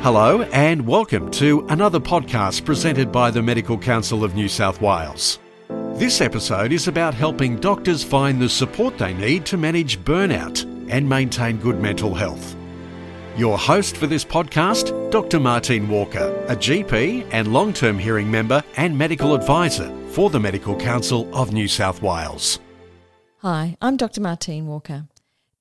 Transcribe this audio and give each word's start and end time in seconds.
Hello, 0.00 0.42
and 0.52 0.86
welcome 0.86 1.30
to 1.32 1.66
another 1.68 2.00
podcast 2.00 2.64
presented 2.64 3.12
by 3.12 3.30
the 3.30 3.42
Medical 3.42 3.76
Council 3.76 4.24
of 4.24 4.34
New 4.34 4.48
South 4.48 4.80
Wales. 4.80 5.38
This 5.96 6.20
episode 6.20 6.72
is 6.72 6.88
about 6.88 7.14
helping 7.14 7.56
doctors 7.56 8.04
find 8.04 8.40
the 8.40 8.48
support 8.48 8.96
they 8.96 9.12
need 9.12 9.44
to 9.46 9.56
manage 9.56 9.98
burnout 9.98 10.62
and 10.88 11.06
maintain 11.06 11.58
good 11.58 11.80
mental 11.80 12.14
health. 12.14 12.56
Your 13.36 13.58
host 13.58 13.96
for 13.96 14.06
this 14.06 14.24
podcast, 14.24 15.10
Dr. 15.10 15.40
Martine 15.40 15.88
Walker, 15.88 16.32
a 16.48 16.56
GP 16.56 17.28
and 17.32 17.52
long 17.52 17.72
term 17.72 17.98
hearing 17.98 18.30
member 18.30 18.62
and 18.76 18.96
medical 18.96 19.34
advisor 19.34 19.92
for 20.10 20.30
the 20.30 20.40
Medical 20.40 20.76
Council 20.76 21.28
of 21.34 21.52
New 21.52 21.68
South 21.68 22.00
Wales. 22.02 22.60
Hi, 23.38 23.76
I'm 23.82 23.96
Dr. 23.96 24.20
Martine 24.20 24.66
Walker. 24.66 25.06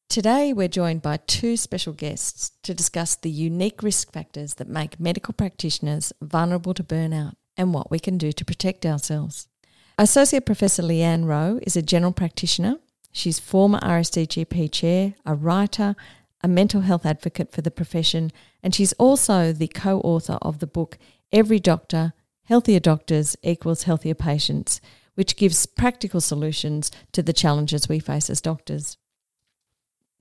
Today, 0.09 0.53
we're 0.53 0.69
joined 0.69 1.01
by 1.01 1.17
two 1.17 1.57
special 1.57 1.91
guests 1.91 2.51
to 2.63 2.73
discuss 2.73 3.15
the 3.15 3.29
unique 3.29 3.83
risk 3.83 4.13
factors 4.13 4.53
that 4.53 4.69
make 4.69 5.01
medical 5.01 5.33
practitioners 5.33 6.13
vulnerable 6.21 6.73
to 6.75 6.83
burnout 6.83 7.33
and 7.57 7.73
what 7.73 7.91
we 7.91 7.99
can 7.99 8.17
do 8.17 8.31
to 8.31 8.45
protect 8.45 8.85
ourselves. 8.85 9.49
Associate 9.97 10.45
Professor 10.45 10.81
Leanne 10.81 11.25
Rowe 11.25 11.59
is 11.63 11.75
a 11.75 11.81
general 11.81 12.13
practitioner. 12.13 12.77
She's 13.11 13.37
former 13.37 13.79
RACGP 13.81 14.71
chair, 14.71 15.15
a 15.25 15.35
writer, 15.35 15.93
a 16.41 16.47
mental 16.47 16.81
health 16.81 17.05
advocate 17.05 17.51
for 17.51 17.61
the 17.61 17.69
profession, 17.69 18.31
and 18.63 18.73
she's 18.73 18.93
also 18.93 19.51
the 19.51 19.67
co 19.67 19.99
author 19.99 20.37
of 20.41 20.59
the 20.59 20.67
book 20.67 20.97
Every 21.33 21.59
Doctor 21.59 22.13
Healthier 22.45 22.79
Doctors 22.79 23.35
Equals 23.43 23.83
Healthier 23.83 24.15
Patients, 24.15 24.79
which 25.15 25.35
gives 25.35 25.65
practical 25.65 26.21
solutions 26.21 26.91
to 27.11 27.21
the 27.21 27.33
challenges 27.33 27.89
we 27.89 27.99
face 27.99 28.29
as 28.29 28.39
doctors. 28.39 28.97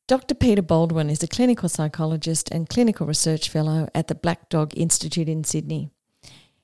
Dr. 0.09 0.37
Peter 0.37 0.62
Baldwin 0.62 1.10
is 1.10 1.24
a 1.24 1.27
clinical 1.27 1.69
psychologist 1.69 2.48
and 2.52 2.69
clinical 2.69 3.08
research 3.08 3.48
fellow 3.48 3.89
at 3.92 4.06
the 4.06 4.14
Black 4.14 4.48
Dog 4.48 4.72
Institute 4.77 5.28
in 5.28 5.42
Sydney. 5.42 5.91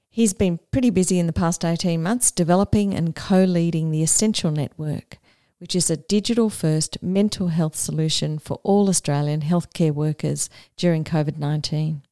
He's 0.08 0.32
been 0.32 0.60
pretty 0.70 0.90
busy 0.90 1.18
in 1.18 1.26
the 1.26 1.32
past 1.32 1.64
18 1.64 2.00
months 2.00 2.30
developing 2.30 2.94
and 2.94 3.16
co 3.16 3.42
leading 3.42 3.90
the 3.90 4.04
Essential 4.04 4.52
Network, 4.52 5.18
which 5.58 5.74
is 5.74 5.90
a 5.90 5.96
digital 5.96 6.50
first 6.50 7.02
mental 7.02 7.48
health 7.48 7.74
solution 7.74 8.38
for 8.38 8.60
all 8.62 8.88
Australian 8.88 9.40
healthcare 9.40 9.90
workers 9.90 10.48
during 10.76 11.02
COVID 11.02 11.36
19. 11.36 12.02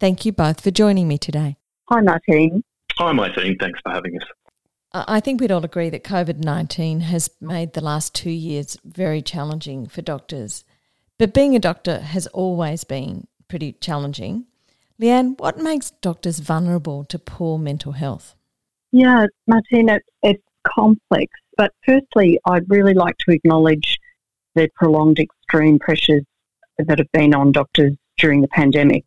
Thank 0.00 0.24
you 0.24 0.32
both 0.32 0.62
for 0.62 0.70
joining 0.70 1.06
me 1.06 1.18
today. 1.18 1.58
Hi, 1.90 2.00
Martine. 2.00 2.64
Hi, 2.96 3.12
Martine. 3.12 3.58
Thanks 3.60 3.78
for 3.82 3.92
having 3.92 4.16
us. 4.16 4.26
I 4.94 5.20
think 5.20 5.40
we'd 5.40 5.50
all 5.50 5.64
agree 5.64 5.88
that 5.88 6.04
COVID 6.04 6.44
19 6.44 7.00
has 7.00 7.30
made 7.40 7.72
the 7.72 7.80
last 7.80 8.14
two 8.14 8.30
years 8.30 8.76
very 8.84 9.22
challenging 9.22 9.86
for 9.86 10.02
doctors. 10.02 10.64
But 11.18 11.32
being 11.32 11.56
a 11.56 11.60
doctor 11.60 12.00
has 12.00 12.26
always 12.28 12.84
been 12.84 13.26
pretty 13.48 13.72
challenging. 13.72 14.46
Leanne, 15.00 15.38
what 15.38 15.58
makes 15.58 15.90
doctors 16.02 16.40
vulnerable 16.40 17.04
to 17.04 17.18
poor 17.18 17.58
mental 17.58 17.92
health? 17.92 18.34
Yeah, 18.92 19.26
Martina, 19.46 20.00
it's 20.22 20.42
complex. 20.66 21.32
But 21.56 21.72
firstly, 21.86 22.38
I'd 22.44 22.68
really 22.68 22.94
like 22.94 23.16
to 23.26 23.34
acknowledge 23.34 23.98
the 24.54 24.68
prolonged 24.74 25.18
extreme 25.18 25.78
pressures 25.78 26.24
that 26.78 26.98
have 26.98 27.10
been 27.12 27.34
on 27.34 27.52
doctors 27.52 27.94
during 28.18 28.42
the 28.42 28.48
pandemic, 28.48 29.04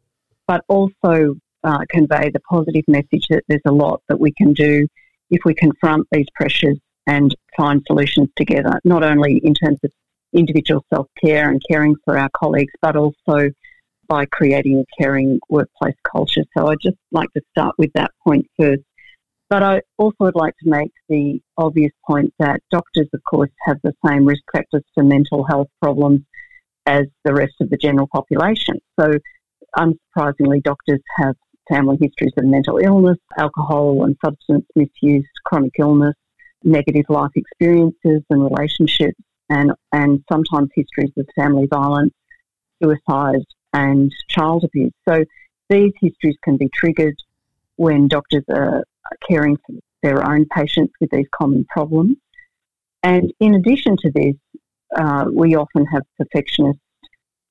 but 0.48 0.62
also 0.68 1.36
uh, 1.64 1.80
convey 1.90 2.32
the 2.32 2.40
positive 2.50 2.84
message 2.88 3.28
that 3.30 3.44
there's 3.48 3.62
a 3.66 3.72
lot 3.72 4.02
that 4.10 4.20
we 4.20 4.32
can 4.32 4.54
do 4.54 4.88
if 5.36 5.42
we 5.44 5.54
confront 5.54 6.08
these 6.12 6.28
pressures 6.34 6.80
and 7.08 7.36
find 7.58 7.84
solutions 7.86 8.30
together, 8.36 8.80
not 8.86 9.04
only 9.04 9.42
in 9.44 9.54
terms 9.54 9.80
of 9.84 9.92
individual 10.34 10.84
self 10.94 11.08
care 11.24 11.50
and 11.50 11.62
caring 11.70 11.96
for 12.04 12.18
our 12.18 12.30
colleagues, 12.36 12.74
but 12.82 12.96
also 12.96 13.50
by 14.08 14.26
creating 14.26 14.80
a 14.80 15.02
caring 15.02 15.40
workplace 15.50 15.96
culture. 16.10 16.44
So 16.56 16.68
I'd 16.68 16.78
just 16.82 16.98
like 17.12 17.32
to 17.34 17.42
start 17.52 17.76
with 17.78 17.92
that 17.94 18.12
point 18.26 18.46
first. 18.58 18.84
But 19.50 19.62
I 19.62 19.82
also 19.98 20.16
would 20.22 20.36
like 20.36 20.56
to 20.64 20.70
make 20.70 20.92
the 21.10 21.40
obvious 21.58 21.92
point 22.08 22.34
that 22.40 22.62
doctors, 22.72 23.08
of 23.14 23.22
course, 23.30 23.52
have 23.66 23.78
the 23.84 23.94
same 24.06 24.26
risk 24.26 24.42
factors 24.52 24.84
for 24.94 25.04
mental 25.04 25.44
health 25.44 25.68
problems 25.82 26.22
as 26.86 27.06
the 27.26 27.34
rest 27.34 27.54
of 27.62 27.70
the 27.70 27.78
general 27.78 28.08
population. 28.12 28.80
So, 29.00 29.14
unsurprisingly, 29.78 30.64
doctors 30.64 31.02
have 31.18 31.36
family 31.70 31.98
histories 32.02 32.34
of 32.38 32.46
mental 32.46 32.78
illness, 32.78 33.18
alcohol 33.38 34.04
and 34.04 34.16
substance 34.24 34.66
misuse, 34.76 35.28
chronic 35.46 35.74
illness, 35.80 36.16
negative 36.64 37.06
life 37.10 37.32
experiences 37.36 38.22
and 38.30 38.44
relationships, 38.44 39.20
and, 39.50 39.72
and 39.92 40.24
sometimes 40.32 40.70
histories 40.76 41.12
of 41.18 41.28
family 41.36 41.68
violence, 41.68 42.14
suicide, 42.82 43.44
and 43.74 44.12
child 44.30 44.64
abuse. 44.64 44.94
So 45.08 45.24
these 45.70 45.92
histories 46.02 46.38
can 46.44 46.58
be 46.58 46.70
triggered 46.74 47.16
when 47.78 48.08
doctors 48.08 48.44
are 48.50 48.84
caring 49.30 49.58
for 49.58 49.76
their 50.02 50.28
own 50.28 50.46
patients 50.46 50.94
with 51.00 51.10
these 51.12 51.28
common 51.36 51.66
problems. 51.66 52.18
And 53.04 53.32
in 53.40 53.56
addition 53.56 53.98
to 53.98 54.12
this, 54.14 54.36
uh, 54.96 55.26
we 55.32 55.56
often 55.56 55.86
have 55.88 56.04
perfectionist, 56.18 56.80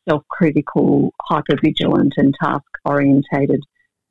self 0.08 0.22
critical, 0.28 1.12
hypervigilant, 1.30 2.12
and 2.16 2.34
task 2.42 2.64
orientated 2.84 3.60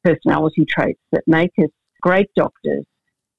personality 0.03 0.66
traits 0.66 1.00
that 1.12 1.24
make 1.28 1.52
us 1.59 1.69
great 2.02 2.30
doctors, 2.36 2.86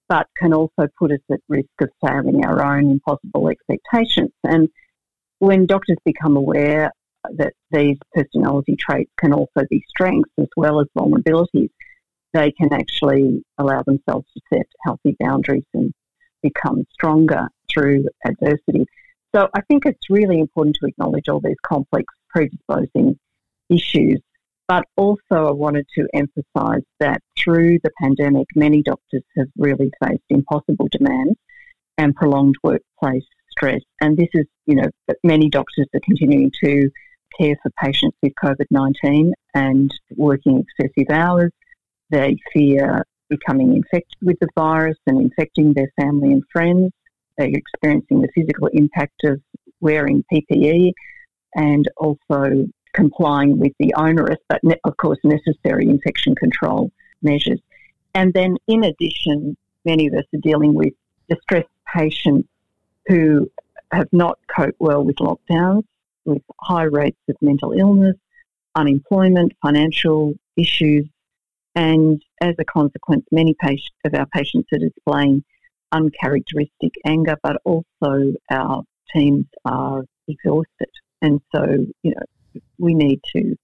but 0.09 0.27
can 0.37 0.53
also 0.53 0.89
put 0.99 1.13
us 1.13 1.21
at 1.31 1.41
risk 1.49 1.69
of 1.81 1.89
failing 2.05 2.45
our 2.45 2.63
own 2.63 2.91
impossible 2.91 3.49
expectations. 3.49 4.33
And 4.43 4.69
when 5.39 5.67
doctors 5.67 5.99
become 6.05 6.37
aware 6.37 6.91
that 7.37 7.55
these 7.71 7.97
personality 8.13 8.77
traits 8.79 9.11
can 9.19 9.33
also 9.33 9.67
be 9.71 9.83
strengths 9.89 10.31
as 10.39 10.49
well 10.57 10.81
as 10.81 10.87
vulnerabilities, 10.97 11.71
they 12.33 12.51
can 12.53 12.73
actually 12.73 13.45
allow 13.59 13.83
themselves 13.83 14.27
to 14.35 14.41
set 14.53 14.67
healthy 14.85 15.17
boundaries 15.21 15.65
and 15.73 15.93
become 16.43 16.85
stronger 16.93 17.49
through 17.73 18.05
adversity. 18.27 18.87
So 19.35 19.49
I 19.55 19.63
think 19.63 19.87
it's 19.87 20.11
really 20.11 20.39
important 20.39 20.77
to 20.81 20.87
acknowledge 20.87 21.29
all 21.29 21.41
these 21.41 21.57
complex 21.67 22.05
predisposing 22.29 23.19
issues 23.71 24.21
but 24.67 24.85
also, 24.97 25.49
I 25.49 25.53
wanted 25.53 25.87
to 25.97 26.07
emphasise 26.15 26.85
that 27.01 27.21
through 27.39 27.79
the 27.83 27.91
pandemic, 28.01 28.47
many 28.55 28.83
doctors 28.83 29.23
have 29.37 29.49
really 29.59 29.91
faced 30.03 30.23
impossible 30.31 30.89
demands 30.91 31.39
and 31.99 32.15
prolonged 32.15 32.57
workplace 32.63 33.25
stress. 33.51 33.83
And 34.01 34.17
this 34.17 34.29
is, 34.33 34.47
you 34.67 34.77
know, 34.77 34.89
many 35.23 35.49
doctors 35.49 35.87
are 35.95 36.01
continuing 36.01 36.51
to 36.65 36.91
care 37.39 37.57
for 37.63 37.71
patients 37.83 38.17
with 38.23 38.33
COVID 38.43 38.67
19 38.71 39.33
and 39.55 39.91
working 40.17 40.65
excessive 40.79 41.11
hours. 41.11 41.53
They 42.11 42.39
fear 42.53 43.05
becoming 43.29 43.75
infected 43.75 44.17
with 44.23 44.39
the 44.41 44.49
virus 44.57 44.99
and 45.07 45.21
infecting 45.21 45.73
their 45.73 45.91
family 46.01 46.33
and 46.33 46.43
friends. 46.53 46.93
They're 47.37 47.49
experiencing 47.49 48.23
the 48.23 48.29
physical 48.35 48.69
impact 48.73 49.25
of 49.25 49.41
wearing 49.81 50.25
PPE 50.33 50.93
and 51.55 51.89
also 51.97 52.67
complying 52.95 53.59
with 53.59 53.73
the 53.79 53.93
onerous, 53.95 54.39
but 54.49 54.61
of 54.85 54.97
course 54.97 55.19
necessary 55.25 55.89
infection 55.89 56.35
control 56.35 56.91
measures. 57.23 57.61
And 58.15 58.33
then, 58.33 58.57
in 58.69 58.85
addition, 58.85 59.57
many 59.85 60.07
of 60.07 60.15
us 60.15 60.25
are 60.35 60.41
dealing 60.41 60.75
with 60.75 60.95
distressed 61.29 61.69
patients 61.93 62.49
who 63.07 63.51
have 63.93 64.09
not 64.13 64.39
coped 64.55 64.81
well 64.81 65.05
with 65.05 65.17
lockdowns, 65.17 65.85
with 66.25 66.43
high 66.61 66.85
rates 66.85 67.19
of 67.29 67.37
mental 67.43 67.73
illness, 67.73 68.17
unemployment, 68.75 69.53
financial 69.63 70.35
issues, 70.57 71.07
and 71.75 72.23
as 72.41 72.55
a 72.59 72.65
consequence, 72.65 73.25
many 73.33 73.57
of 74.05 74.15
our 74.15 74.27
patients 74.27 74.69
are 74.73 74.79
displaying 74.79 75.43
uncharacteristic 75.93 76.93
anger, 77.05 77.37
but 77.43 77.57
also 77.65 78.35
our 78.51 78.83
teams 79.13 79.47
are 79.65 80.05
exhausted. 80.29 80.91
And 81.21 81.41
so, 81.55 81.65
you 82.03 82.15
know, 82.15 82.23
we 82.79 82.95
need 82.95 83.21
to 83.37 83.57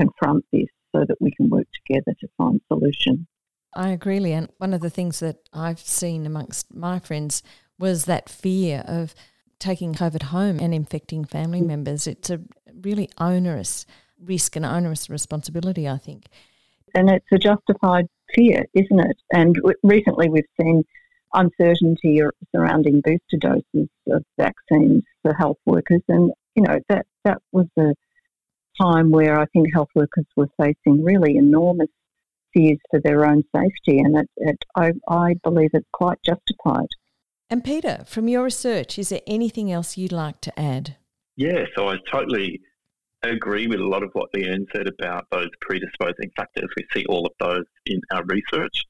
confront 0.00 0.44
this 0.52 0.68
so 0.94 1.04
that 1.06 1.16
we 1.20 1.30
can 1.36 1.48
work 1.48 1.66
together 1.86 2.16
to 2.20 2.28
find 2.36 2.60
solutions. 2.68 3.26
I 3.74 3.90
agree, 3.90 4.18
Leanne. 4.18 4.48
One 4.58 4.72
of 4.72 4.80
the 4.80 4.90
things 4.90 5.20
that 5.20 5.36
I've 5.52 5.80
seen 5.80 6.24
amongst 6.24 6.74
my 6.74 6.98
friends 6.98 7.42
was 7.78 8.06
that 8.06 8.28
fear 8.28 8.82
of 8.86 9.14
taking 9.58 9.94
COVID 9.94 10.24
home 10.24 10.58
and 10.60 10.74
infecting 10.74 11.24
family 11.24 11.60
mm. 11.60 11.66
members. 11.66 12.06
It's 12.06 12.30
a 12.30 12.40
really 12.82 13.10
onerous 13.18 13.86
risk 14.18 14.56
and 14.56 14.64
onerous 14.64 15.10
responsibility, 15.10 15.88
I 15.88 15.98
think. 15.98 16.26
And 16.94 17.10
it's 17.10 17.26
a 17.32 17.38
justified 17.38 18.06
fear, 18.34 18.64
isn't 18.74 19.00
it? 19.00 19.16
And 19.30 19.56
recently 19.82 20.28
we've 20.30 20.44
seen 20.60 20.84
uncertainty 21.34 22.22
surrounding 22.54 23.02
booster 23.02 23.36
doses 23.38 23.88
of 24.08 24.24
vaccines 24.38 25.02
for 25.22 25.34
health 25.34 25.58
workers, 25.66 26.00
and 26.08 26.32
you 26.54 26.62
know 26.62 26.78
that 26.88 27.06
that 27.24 27.38
was 27.52 27.66
a 27.78 27.94
time 28.80 29.10
where 29.10 29.38
I 29.38 29.46
think 29.46 29.72
health 29.72 29.88
workers 29.94 30.26
were 30.36 30.48
facing 30.60 31.02
really 31.02 31.36
enormous 31.36 31.88
fears 32.52 32.78
for 32.90 33.00
their 33.00 33.26
own 33.26 33.42
safety, 33.54 33.98
and 33.98 34.16
it, 34.16 34.30
it, 34.36 34.56
I, 34.76 34.92
I 35.08 35.34
believe 35.42 35.70
it's 35.72 35.86
quite 35.92 36.18
justified. 36.24 36.88
And 37.48 37.62
Peter, 37.62 38.04
from 38.06 38.28
your 38.28 38.44
research, 38.44 38.98
is 38.98 39.10
there 39.10 39.20
anything 39.26 39.70
else 39.70 39.96
you'd 39.96 40.12
like 40.12 40.40
to 40.42 40.58
add? 40.58 40.96
Yeah, 41.36 41.64
so 41.76 41.88
I 41.88 41.96
totally 42.10 42.60
agree 43.22 43.66
with 43.66 43.80
a 43.80 43.86
lot 43.86 44.02
of 44.02 44.10
what 44.14 44.32
Leanne 44.34 44.66
said 44.74 44.88
about 44.88 45.26
those 45.30 45.48
predisposing 45.60 46.30
factors. 46.36 46.68
We 46.76 46.86
see 46.92 47.04
all 47.06 47.26
of 47.26 47.32
those 47.38 47.64
in 47.86 48.00
our 48.12 48.24
research. 48.24 48.84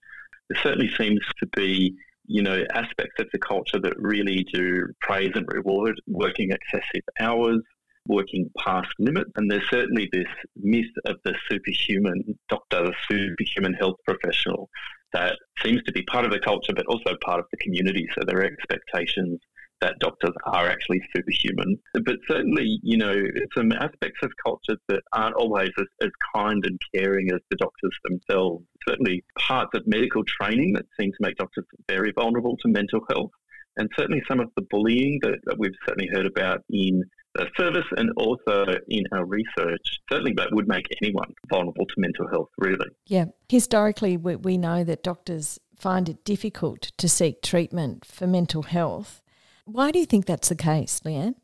There 0.49 0.61
certainly 0.63 0.91
seems 0.97 1.21
to 1.41 1.47
be, 1.57 1.95
you 2.27 2.43
know, 2.43 2.65
aspects 2.73 3.21
of 3.21 3.27
the 3.33 3.39
culture 3.39 3.81
that 3.81 3.95
really 3.99 4.47
do 4.53 4.87
praise 5.01 5.33
and 5.35 5.47
reward 5.49 6.01
working 6.07 6.51
excessive 6.51 7.03
hours, 7.21 7.61
working 8.09 8.51
past 8.59 8.89
limits. 8.99 9.31
And 9.37 9.51
there's 9.51 9.69
certainly 9.71 10.09
this 10.13 10.29
myth 10.57 10.87
of 11.05 11.17
the 11.25 11.35
superhuman 11.51 12.39
doctor, 12.49 12.85
the 12.85 12.95
superhuman 13.09 13.75
health 13.75 13.97
professional 14.07 14.69
that 15.13 15.37
seems 15.63 15.83
to 15.85 15.93
be 15.93 16.03
part 16.03 16.25
of 16.25 16.31
the 16.31 16.41
culture, 16.41 16.73
but 16.75 16.87
also 16.87 17.17
part 17.25 17.41
of 17.41 17.47
the 17.51 17.57
community. 17.59 18.07
So 18.15 18.23
there 18.27 18.39
are 18.39 18.45
expectations 18.45 19.41
that 19.81 19.99
doctors 20.01 20.33
are 20.45 20.69
actually 20.69 21.01
superhuman. 21.15 21.79
But 21.93 22.17
certainly, 22.29 22.79
you 22.83 22.97
know, 22.97 23.15
some 23.57 23.73
aspects 23.73 24.21
of 24.23 24.31
culture 24.43 24.77
that 24.89 25.03
aren't 25.13 25.35
always 25.37 25.71
as, 25.79 25.87
as 26.03 26.11
kind 26.35 26.65
and 26.65 26.81
caring 26.95 27.31
as 27.33 27.41
the 27.51 27.57
doctors 27.57 27.97
themselves. 28.05 28.65
Certainly, 28.89 29.25
parts 29.39 29.71
of 29.75 29.87
medical 29.87 30.23
training 30.25 30.73
that 30.75 30.87
seem 30.99 31.11
to 31.11 31.19
make 31.21 31.37
doctors 31.37 31.65
very 31.89 32.13
vulnerable 32.13 32.57
to 32.59 32.69
mental 32.69 33.01
health. 33.11 33.31
And 33.77 33.91
certainly, 33.99 34.23
some 34.27 34.41
of 34.41 34.49
the 34.57 34.67
bullying 34.71 35.19
that, 35.23 35.39
that 35.45 35.59
we've 35.59 35.77
certainly 35.87 36.09
heard 36.13 36.27
about 36.27 36.65
in 36.71 37.03
the 37.37 37.47
service 37.57 37.87
and 37.97 38.11
also 38.17 38.65
in 38.89 39.05
our 39.13 39.25
research, 39.25 40.01
certainly 40.11 40.33
that 40.37 40.49
would 40.53 40.69
make 40.69 40.87
anyone 41.03 41.33
vulnerable 41.49 41.87
to 41.87 41.95
mental 41.99 42.29
health, 42.29 42.49
really. 42.59 42.89
Yeah. 43.07 43.27
Historically, 43.49 44.17
we, 44.17 44.37
we 44.37 44.59
know 44.59 44.85
that 44.85 45.03
doctors 45.03 45.59
find 45.77 46.09
it 46.09 46.25
difficult 46.25 46.93
to 46.97 47.09
seek 47.09 47.43
treatment 47.43 48.05
for 48.05 48.27
mental 48.27 48.63
health. 48.63 49.23
Why 49.65 49.91
do 49.91 49.99
you 49.99 50.07
think 50.07 50.27
that's 50.27 50.49
the 50.49 50.57
case, 50.57 51.01
Leanne? 51.05 51.35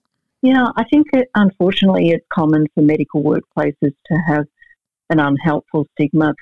Yeah, 0.43 0.67
I 0.77 0.85
think 0.85 1.07
it, 1.13 1.29
unfortunately 1.35 2.11
it's 2.11 2.27
common 2.33 2.67
for 2.75 2.83
medical 2.83 3.23
workplaces 3.23 3.75
to 4.07 4.19
have 4.27 4.45
an 5.11 5.21
unhelpful 5.21 5.87
stigma 5.93 6.33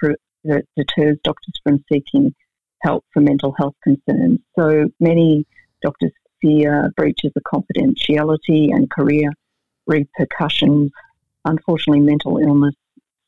that 0.44 0.62
deters 0.76 1.18
doctors 1.24 1.54
from 1.62 1.84
seeking 1.92 2.34
help 2.82 3.04
for 3.12 3.20
mental 3.20 3.54
health 3.58 3.74
concerns. 3.84 4.38
So 4.58 4.86
many 5.00 5.44
doctors 5.82 6.12
fear 6.40 6.90
breaches 6.96 7.32
of 7.36 7.42
confidentiality 7.42 8.72
and 8.72 8.90
career 8.90 9.30
repercussions. 9.90 10.90
Unfortunately, 11.44 12.00
mental 12.00 12.38
illness 12.38 12.74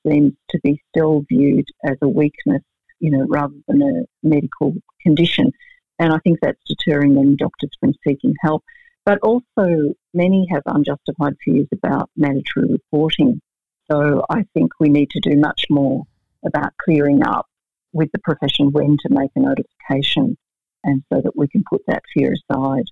seems 0.06 0.32
to 0.50 0.58
be 0.62 0.80
still 0.88 1.24
viewed 1.28 1.66
as 1.84 1.96
a 2.00 2.08
weakness, 2.08 2.62
you 3.00 3.10
know, 3.10 3.26
rather 3.28 3.54
than 3.68 3.82
a 3.82 4.26
medical 4.26 4.74
condition. 5.02 5.52
And 5.98 6.12
I 6.12 6.18
think 6.24 6.38
that's 6.40 6.58
deterring 6.66 7.14
many 7.14 7.36
doctors 7.36 7.70
from 7.78 7.92
seeking 8.06 8.34
help. 8.40 8.62
But 9.04 9.18
also, 9.22 9.94
many 10.14 10.46
have 10.50 10.62
unjustified 10.66 11.34
fears 11.44 11.66
about 11.72 12.10
mandatory 12.16 12.68
reporting. 12.70 13.40
So 13.90 14.24
I 14.30 14.44
think 14.54 14.72
we 14.78 14.88
need 14.88 15.10
to 15.10 15.20
do 15.20 15.36
much 15.36 15.64
more 15.68 16.04
about 16.46 16.72
clearing 16.84 17.22
up 17.24 17.46
with 17.92 18.10
the 18.12 18.20
profession 18.20 18.72
when 18.72 18.96
to 19.02 19.08
make 19.10 19.30
a 19.36 19.40
notification 19.40 20.36
and 20.84 21.02
so 21.12 21.20
that 21.20 21.36
we 21.36 21.48
can 21.48 21.62
put 21.68 21.82
that 21.86 22.02
fear 22.14 22.32
aside. 22.32 22.84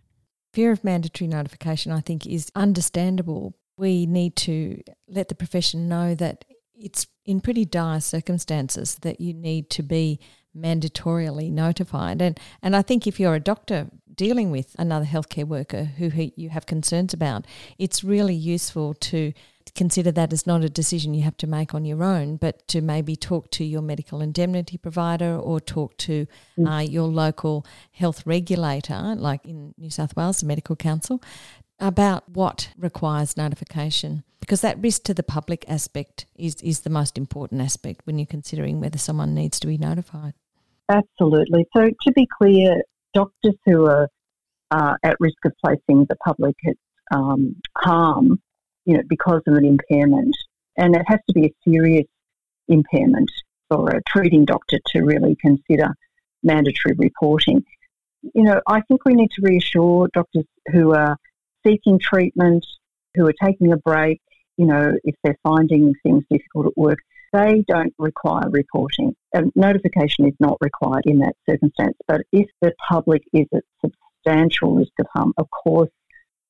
Fear 0.52 0.72
of 0.72 0.84
mandatory 0.84 1.28
notification, 1.28 1.92
I 1.92 2.00
think, 2.00 2.26
is 2.26 2.50
understandable. 2.54 3.54
We 3.80 4.04
need 4.04 4.36
to 4.36 4.82
let 5.08 5.28
the 5.28 5.34
profession 5.34 5.88
know 5.88 6.14
that 6.14 6.44
it's 6.74 7.06
in 7.24 7.40
pretty 7.40 7.64
dire 7.64 8.00
circumstances 8.00 8.96
that 8.96 9.20
you 9.20 9.32
need 9.32 9.70
to 9.70 9.82
be 9.82 10.20
mandatorily 10.54 11.50
notified. 11.50 12.20
And, 12.20 12.38
and 12.62 12.76
I 12.76 12.82
think 12.82 13.06
if 13.06 13.18
you're 13.18 13.34
a 13.34 13.40
doctor 13.40 13.88
dealing 14.14 14.50
with 14.50 14.76
another 14.78 15.06
healthcare 15.06 15.46
worker 15.46 15.84
who 15.84 16.10
you 16.36 16.50
have 16.50 16.66
concerns 16.66 17.14
about, 17.14 17.46
it's 17.78 18.04
really 18.04 18.34
useful 18.34 18.92
to 18.94 19.32
consider 19.74 20.10
that 20.12 20.32
as 20.32 20.46
not 20.46 20.64
a 20.64 20.68
decision 20.68 21.14
you 21.14 21.22
have 21.22 21.36
to 21.38 21.46
make 21.46 21.74
on 21.74 21.84
your 21.84 22.02
own, 22.02 22.36
but 22.36 22.66
to 22.68 22.80
maybe 22.82 23.16
talk 23.16 23.50
to 23.52 23.64
your 23.64 23.82
medical 23.82 24.20
indemnity 24.20 24.76
provider 24.76 25.38
or 25.38 25.60
talk 25.60 25.96
to 25.96 26.26
mm. 26.58 26.68
uh, 26.68 26.80
your 26.80 27.08
local 27.08 27.64
health 27.92 28.26
regulator, 28.26 29.14
like 29.16 29.44
in 29.46 29.74
New 29.78 29.90
South 29.90 30.16
Wales, 30.16 30.40
the 30.40 30.46
Medical 30.46 30.76
Council, 30.76 31.22
about 31.80 32.28
what 32.28 32.70
requires 32.78 33.36
notification 33.36 34.22
because 34.40 34.62
that 34.62 34.82
risk 34.82 35.04
to 35.04 35.14
the 35.14 35.22
public 35.22 35.64
aspect 35.68 36.26
is, 36.34 36.56
is 36.56 36.80
the 36.80 36.90
most 36.90 37.16
important 37.16 37.60
aspect 37.60 38.00
when 38.04 38.18
you're 38.18 38.26
considering 38.26 38.80
whether 38.80 38.98
someone 38.98 39.34
needs 39.34 39.60
to 39.60 39.66
be 39.66 39.78
notified. 39.78 40.34
Absolutely. 40.88 41.66
So, 41.76 41.88
to 41.88 42.12
be 42.12 42.26
clear, 42.36 42.82
doctors 43.14 43.54
who 43.64 43.86
are 43.86 44.08
uh, 44.72 44.94
at 45.04 45.16
risk 45.20 45.36
of 45.44 45.52
placing 45.64 46.06
the 46.08 46.16
public 46.16 46.56
at 46.66 46.74
um, 47.12 47.54
harm, 47.76 48.40
you 48.86 48.96
know, 48.96 49.02
because 49.08 49.42
of 49.46 49.54
an 49.54 49.64
impairment, 49.64 50.34
and 50.76 50.96
it 50.96 51.02
has 51.06 51.20
to 51.28 51.32
be 51.32 51.46
a 51.46 51.54
serious 51.70 52.06
impairment 52.66 53.30
for 53.68 53.90
a 53.90 54.02
treating 54.08 54.44
doctor 54.44 54.78
to 54.86 55.02
really 55.02 55.36
consider 55.40 55.94
mandatory 56.42 56.94
reporting. 56.98 57.64
You 58.34 58.42
know, 58.42 58.60
I 58.66 58.80
think 58.82 59.04
we 59.04 59.14
need 59.14 59.30
to 59.32 59.42
reassure 59.42 60.08
doctors 60.12 60.44
who 60.72 60.92
are 60.92 61.16
seeking 61.66 61.98
treatment, 61.98 62.64
who 63.14 63.26
are 63.26 63.34
taking 63.44 63.72
a 63.72 63.76
break, 63.76 64.20
you 64.56 64.66
know, 64.66 64.92
if 65.04 65.14
they're 65.22 65.38
finding 65.42 65.94
things 66.02 66.24
difficult 66.30 66.66
at 66.66 66.76
work, 66.76 66.98
they 67.32 67.64
don't 67.68 67.94
require 67.98 68.48
reporting. 68.50 69.14
Notification 69.54 70.26
is 70.26 70.34
not 70.40 70.58
required 70.60 71.04
in 71.06 71.20
that 71.20 71.34
circumstance. 71.48 71.96
But 72.08 72.22
if 72.32 72.48
the 72.60 72.72
public 72.88 73.22
is 73.32 73.46
at 73.54 73.62
substantial 73.84 74.74
risk 74.74 74.92
of 74.98 75.06
harm, 75.14 75.32
of 75.38 75.48
course, 75.50 75.90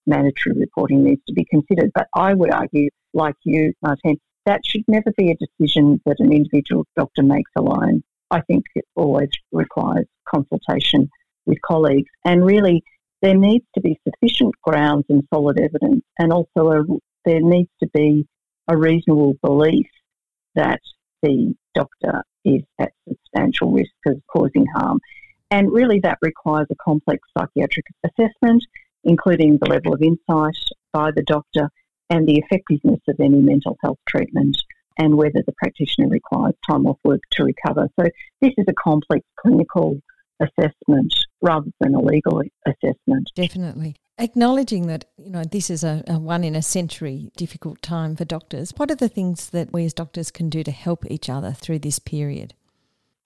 mandatory 0.07 0.57
reporting 0.59 1.05
needs 1.05 1.23
to 1.29 1.35
be 1.35 1.45
considered. 1.51 1.91
But 1.95 2.09
I 2.15 2.35
would 2.35 2.51
argue, 2.51 2.89
like 3.13 3.35
you, 3.45 3.75
Martine, 3.83 4.19
that 4.47 4.63
should 4.65 4.85
never 4.89 5.13
be 5.17 5.31
a 5.31 5.37
decision 5.37 6.01
that 6.07 6.17
an 6.19 6.33
individual 6.33 6.87
doctor 6.97 7.23
makes 7.23 7.51
alone. 7.57 8.03
I 8.31 8.41
think 8.41 8.65
it 8.75 8.87
always 8.97 9.29
requires 9.53 10.07
consultation 10.27 11.11
with 11.47 11.59
colleagues. 11.63 12.09
And 12.25 12.45
really, 12.45 12.83
there 13.23 13.37
needs 13.37 13.65
to 13.75 13.81
be 13.81 14.01
sufficient 14.07 14.55
grounds 14.63 15.05
and 15.09 15.23
solid 15.33 15.61
evidence, 15.61 16.03
and 16.19 16.33
also 16.33 16.71
a, 16.71 16.83
there 17.25 17.41
needs 17.41 17.71
to 17.83 17.89
be 17.93 18.27
a 18.69 18.77
reasonable 18.77 19.35
belief 19.43 19.87
that 20.55 20.81
the 21.23 21.55
doctor 21.75 22.25
is 22.45 22.63
at 22.79 22.93
substantial 23.09 23.73
risk 23.73 23.91
of 24.07 24.21
causing 24.33 24.67
harm. 24.75 24.99
And 25.51 25.71
really, 25.71 26.01
that 26.01 26.19
requires 26.23 26.69
a 26.71 26.77
complex 26.77 27.21
psychiatric 27.37 27.87
assessment, 28.05 28.65
including 29.05 29.59
the 29.61 29.69
level 29.69 29.93
of 29.93 30.03
insight 30.03 30.57
by 30.93 31.11
the 31.15 31.25
doctor 31.27 31.69
and 32.09 32.27
the 32.27 32.39
effectiveness 32.39 33.01
of 33.09 33.17
any 33.21 33.41
mental 33.41 33.77
health 33.83 33.99
treatment 34.09 34.57
and 34.99 35.15
whether 35.15 35.43
the 35.47 35.55
practitioner 35.59 36.09
requires 36.09 36.55
time 36.69 36.87
off 36.87 36.99
work 37.05 37.21
to 37.33 37.45
recover. 37.45 37.89
So, 37.99 38.07
this 38.41 38.53
is 38.57 38.67
a 38.69 38.75
complex 38.75 39.25
clinical 39.41 40.01
assessment 40.41 41.15
rather 41.43 41.71
than 41.81 41.95
a 41.95 42.01
legal 42.01 42.43
assessment. 42.67 43.31
Definitely. 43.35 43.97
Acknowledging 44.19 44.87
that 44.87 45.07
you 45.17 45.31
know 45.31 45.45
this 45.45 45.71
is 45.71 45.83
a, 45.83 46.05
a, 46.07 46.19
one 46.19 46.45
in 46.45 46.55
a 46.55 46.63
century 46.63 47.31
difficult 47.37 47.81
time 47.81 48.17
for 48.17 48.27
doctors, 48.27 48.73
what 48.77 48.91
are 48.91 48.97
the 48.97 49.09
things 49.09 49.51
that 49.51 49.73
we 49.73 49.87
as 49.87 49.95
doctors 49.95 50.31
can 50.31 50.51
do 50.51 50.63
to 50.63 50.71
help 50.71 51.11
each 51.11 51.31
other 51.31 51.53
through 51.53 51.79
this 51.79 51.99
period? 51.99 52.53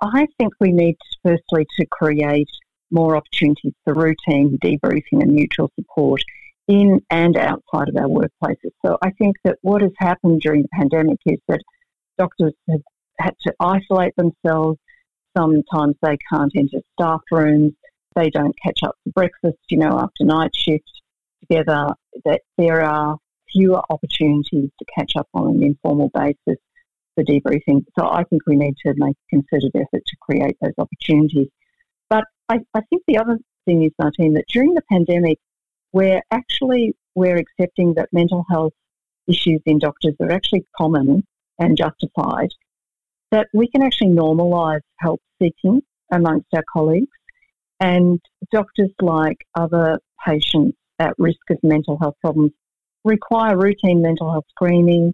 I 0.01 0.27
think 0.39 0.53
we 0.61 0.71
need 0.71 0.97
firstly 1.25 1.67
to 1.79 1.87
create 1.87 2.49
more 2.91 3.17
opportunities 3.17 3.73
for 3.85 3.95
routine 3.95 4.57
debriefing 4.63 5.21
and 5.23 5.33
mutual 5.33 5.71
support 5.75 6.23
in 6.69 7.01
and 7.11 7.37
outside 7.37 7.89
of 7.89 7.97
our 7.97 8.09
workplaces. 8.09 8.71
So 8.85 8.97
I 9.03 9.11
think 9.13 9.37
that 9.45 9.59
what 9.63 9.83
has 9.83 9.93
happened 9.99 10.41
during 10.41 10.63
the 10.63 10.69
pandemic 10.73 11.19
is 11.27 11.39
that 11.49 11.61
doctors 12.19 12.55
have 12.71 12.81
had 13.19 13.35
to 13.47 13.55
isolate 13.61 14.15
themselves. 14.17 14.79
Sometimes 15.37 15.97
they 16.03 16.17
can't 16.33 16.53
enter 16.57 16.79
staff 16.93 17.21
rooms 17.33 17.73
they 18.15 18.31
don't 18.31 18.55
catch 18.63 18.81
up 18.83 18.97
for 19.05 19.11
breakfast, 19.11 19.59
you 19.69 19.79
know, 19.79 19.99
after 19.99 20.25
night 20.25 20.51
shift 20.55 20.91
together, 21.41 21.89
that 22.25 22.43
there 22.59 22.83
are 22.83 23.17
fewer 23.53 23.83
opportunities 23.91 24.71
to 24.79 24.85
catch 24.97 25.13
up 25.17 25.29
on 25.35 25.57
an 25.57 25.63
informal 25.63 26.11
basis 26.15 26.61
for 27.15 27.25
debriefing. 27.25 27.85
So 27.99 28.07
I 28.07 28.25
think 28.25 28.43
we 28.47 28.57
need 28.57 28.75
to 28.85 28.95
make 28.97 29.17
a 29.17 29.37
concerted 29.37 29.73
effort 29.75 30.03
to 30.07 30.17
create 30.21 30.57
those 30.61 30.73
opportunities. 30.79 31.49
But 32.11 32.25
I, 32.49 32.61
I 32.75 32.81
think 32.91 33.03
the 33.07 33.19
other 33.19 33.39
thing 33.65 33.85
is, 33.85 33.93
Martine, 33.99 34.35
that 34.35 34.45
during 34.49 34.75
the 34.75 34.83
pandemic, 34.91 35.39
we're 35.93 36.23
actually 36.31 36.95
we're 37.15 37.37
accepting 37.37 37.95
that 37.95 38.09
mental 38.13 38.45
health 38.51 38.73
issues 39.29 39.61
in 39.65 39.79
doctors 39.79 40.15
are 40.21 40.33
actually 40.33 40.67
common 40.77 41.25
and 41.59 41.77
justified. 41.77 42.51
That 43.31 43.47
we 43.55 43.69
can 43.69 43.83
actually 43.83 44.11
normalise 44.11 44.81
help 44.99 45.21
seeking 45.41 45.83
amongst 46.13 46.47
our 46.55 46.65
colleagues 46.73 47.09
and 47.81 48.21
doctors, 48.53 48.91
like 49.01 49.39
other 49.55 49.99
patients 50.25 50.77
at 50.99 51.15
risk 51.19 51.51
of 51.51 51.59
mental 51.63 51.99
health 52.01 52.15
problems, 52.21 52.53
require 53.05 53.59
routine 53.59 54.01
mental 54.01 54.31
health 54.31 54.45
screening, 54.51 55.13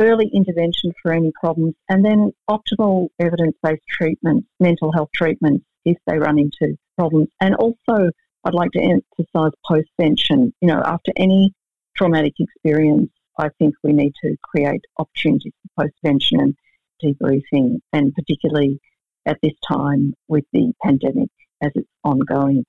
early 0.00 0.30
intervention 0.32 0.92
for 1.02 1.12
any 1.12 1.32
problems, 1.40 1.74
and 1.88 2.04
then 2.04 2.32
optimal 2.48 3.08
evidence 3.18 3.56
based 3.62 3.82
treatments, 3.88 4.46
mental 4.60 4.92
health 4.92 5.08
treatments, 5.14 5.64
if 5.84 5.96
they 6.06 6.18
run 6.18 6.38
into 6.38 6.76
problems. 6.98 7.28
And 7.40 7.54
also, 7.56 8.10
I'd 8.44 8.54
like 8.54 8.70
to 8.72 8.80
emphasise 8.80 9.52
postvention. 9.68 10.52
You 10.60 10.68
know, 10.68 10.82
after 10.84 11.12
any 11.16 11.52
traumatic 11.96 12.34
experience, 12.38 13.10
I 13.38 13.48
think 13.58 13.74
we 13.82 13.92
need 13.92 14.12
to 14.22 14.36
create 14.42 14.82
opportunities 14.98 15.52
for 15.76 15.84
post-prevention 15.84 16.40
and 16.40 16.54
debriefing, 17.02 17.78
and 17.92 18.14
particularly 18.14 18.80
at 19.26 19.38
this 19.42 19.54
time 19.66 20.14
with 20.28 20.44
the 20.52 20.72
pandemic 20.82 21.28
as 21.62 21.70
it's 21.74 21.88
ongoing. 22.02 22.64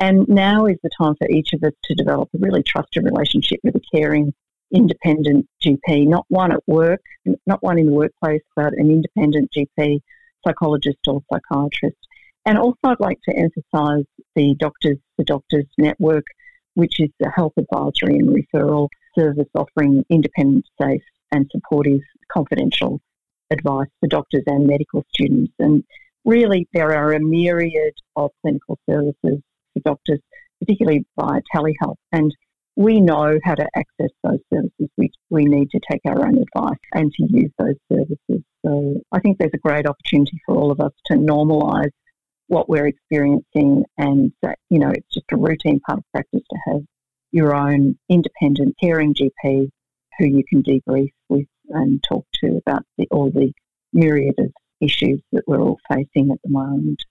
And 0.00 0.26
now 0.28 0.66
is 0.66 0.78
the 0.82 0.90
time 0.98 1.14
for 1.16 1.28
each 1.28 1.52
of 1.52 1.62
us 1.62 1.74
to 1.84 1.94
develop 1.94 2.30
a 2.34 2.38
really 2.38 2.62
trusted 2.62 3.04
relationship 3.04 3.60
with 3.62 3.76
a 3.76 3.82
caring, 3.94 4.32
independent 4.72 5.46
GP, 5.62 6.06
not 6.06 6.24
one 6.28 6.52
at 6.52 6.66
work, 6.66 7.02
not 7.46 7.62
one 7.62 7.78
in 7.78 7.86
the 7.86 7.92
workplace, 7.92 8.42
but 8.56 8.72
an 8.72 8.90
independent 8.90 9.50
GP, 9.56 10.00
psychologist 10.46 10.98
or 11.06 11.20
psychiatrist. 11.30 11.98
And 12.46 12.56
also, 12.56 12.78
I'd 12.84 13.00
like 13.00 13.18
to 13.28 13.36
emphasise 13.36 14.06
the 14.34 14.54
Doctors 14.58 14.96
the 15.18 15.24
Doctors 15.24 15.66
Network, 15.76 16.24
which 16.74 16.98
is 16.98 17.10
a 17.22 17.30
health 17.30 17.52
advisory 17.58 18.16
and 18.16 18.28
referral 18.28 18.88
service 19.18 19.48
offering 19.54 20.04
independent, 20.08 20.64
safe, 20.80 21.02
and 21.32 21.50
supportive 21.50 22.00
confidential 22.32 23.00
advice 23.50 23.88
for 24.00 24.06
doctors 24.06 24.44
and 24.46 24.66
medical 24.66 25.04
students. 25.12 25.52
And 25.58 25.84
really, 26.24 26.68
there 26.72 26.94
are 26.94 27.12
a 27.12 27.20
myriad 27.20 27.94
of 28.16 28.30
clinical 28.42 28.78
services 28.88 29.14
for 29.72 29.80
doctors, 29.84 30.20
particularly 30.60 31.04
via 31.18 31.40
telehealth. 31.54 31.96
And 32.12 32.34
we 32.76 33.00
know 33.00 33.38
how 33.44 33.54
to 33.54 33.68
access 33.74 34.10
those 34.22 34.38
services. 34.52 34.88
We, 34.96 35.10
we 35.28 35.44
need 35.44 35.70
to 35.70 35.80
take 35.90 36.00
our 36.06 36.26
own 36.26 36.38
advice 36.38 36.78
and 36.94 37.12
to 37.12 37.26
use 37.28 37.50
those 37.58 37.76
services. 37.92 38.44
So 38.64 39.00
I 39.12 39.20
think 39.20 39.38
there's 39.38 39.50
a 39.54 39.58
great 39.58 39.86
opportunity 39.86 40.38
for 40.46 40.56
all 40.56 40.70
of 40.70 40.80
us 40.80 40.92
to 41.06 41.14
normalise 41.14 41.90
what 42.48 42.68
we're 42.68 42.86
experiencing 42.86 43.84
and 43.96 44.32
that, 44.42 44.58
you 44.70 44.78
know, 44.78 44.90
it's 44.90 45.12
just 45.12 45.26
a 45.32 45.36
routine 45.36 45.80
part 45.80 45.98
of 45.98 46.04
practice 46.12 46.42
to 46.50 46.58
have 46.66 46.80
your 47.32 47.54
own 47.54 47.96
independent 48.08 48.76
caring 48.80 49.14
GP 49.14 49.70
who 50.18 50.26
you 50.26 50.42
can 50.48 50.62
debrief 50.62 51.12
with 51.28 51.46
and 51.68 52.02
talk 52.02 52.26
to 52.42 52.56
about 52.56 52.82
the, 52.98 53.06
all 53.10 53.30
the 53.30 53.52
myriad 53.92 54.34
of 54.38 54.52
issues 54.80 55.20
that 55.32 55.44
we're 55.46 55.60
all 55.60 55.78
facing 55.88 56.30
at 56.30 56.38
the 56.42 56.50
moment. 56.50 57.02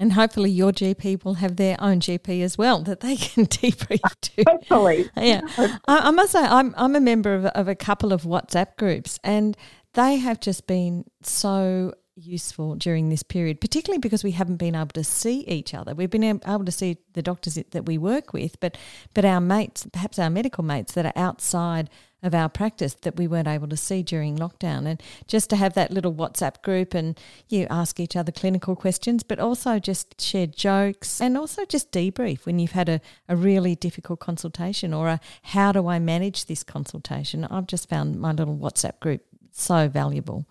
And 0.00 0.12
hopefully, 0.12 0.50
your 0.50 0.70
GP 0.70 1.24
will 1.24 1.34
have 1.34 1.56
their 1.56 1.76
own 1.80 1.98
GP 1.98 2.42
as 2.42 2.56
well 2.56 2.82
that 2.84 3.00
they 3.00 3.16
can 3.16 3.46
debrief 3.46 4.00
to. 4.20 4.44
Hopefully, 4.48 5.10
yeah. 5.16 5.40
I, 5.56 5.98
I, 5.98 6.10
must 6.12 6.32
say, 6.32 6.38
I'm 6.38 6.72
I'm 6.76 6.94
a 6.94 7.00
member 7.00 7.34
of, 7.34 7.46
of 7.46 7.66
a 7.66 7.74
couple 7.74 8.12
of 8.12 8.22
WhatsApp 8.22 8.76
groups, 8.76 9.18
and 9.24 9.56
they 9.94 10.16
have 10.16 10.38
just 10.38 10.68
been 10.68 11.04
so 11.22 11.94
useful 12.18 12.74
during 12.74 13.08
this 13.08 13.22
period, 13.22 13.60
particularly 13.60 13.98
because 13.98 14.24
we 14.24 14.32
haven't 14.32 14.56
been 14.56 14.74
able 14.74 14.88
to 14.88 15.04
see 15.04 15.40
each 15.40 15.74
other. 15.74 15.94
We've 15.94 16.10
been 16.10 16.24
able 16.24 16.64
to 16.64 16.72
see 16.72 16.98
the 17.12 17.22
doctors 17.22 17.54
that 17.54 17.86
we 17.86 17.98
work 17.98 18.32
with, 18.32 18.58
but 18.60 18.76
but 19.14 19.24
our 19.24 19.40
mates, 19.40 19.86
perhaps 19.92 20.18
our 20.18 20.30
medical 20.30 20.64
mates 20.64 20.92
that 20.94 21.06
are 21.06 21.12
outside 21.16 21.88
of 22.22 22.34
our 22.34 22.48
practice 22.48 22.94
that 23.02 23.16
we 23.16 23.28
weren't 23.28 23.46
able 23.46 23.68
to 23.68 23.76
see 23.76 24.02
during 24.02 24.36
lockdown. 24.36 24.86
And 24.86 25.00
just 25.26 25.48
to 25.50 25.56
have 25.56 25.74
that 25.74 25.92
little 25.92 26.12
WhatsApp 26.12 26.62
group 26.62 26.94
and 26.94 27.18
you 27.48 27.66
ask 27.70 28.00
each 28.00 28.16
other 28.16 28.32
clinical 28.32 28.74
questions, 28.74 29.22
but 29.22 29.38
also 29.38 29.78
just 29.78 30.20
share 30.20 30.46
jokes 30.46 31.20
and 31.20 31.38
also 31.38 31.64
just 31.64 31.92
debrief 31.92 32.44
when 32.44 32.58
you've 32.58 32.72
had 32.72 32.88
a, 32.88 33.00
a 33.28 33.36
really 33.36 33.76
difficult 33.76 34.18
consultation 34.18 34.92
or 34.92 35.08
a 35.08 35.20
how 35.42 35.70
do 35.70 35.86
I 35.86 35.98
manage 36.00 36.46
this 36.46 36.64
consultation. 36.64 37.44
I've 37.44 37.68
just 37.68 37.88
found 37.88 38.18
my 38.18 38.32
little 38.32 38.56
WhatsApp 38.56 38.98
group 38.98 39.22
so 39.52 39.88
valuable. 39.88 40.44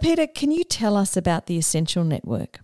Peter, 0.00 0.26
can 0.26 0.50
you 0.50 0.64
tell 0.64 0.96
us 0.96 1.16
about 1.16 1.46
the 1.46 1.56
Essential 1.56 2.04
Network? 2.04 2.60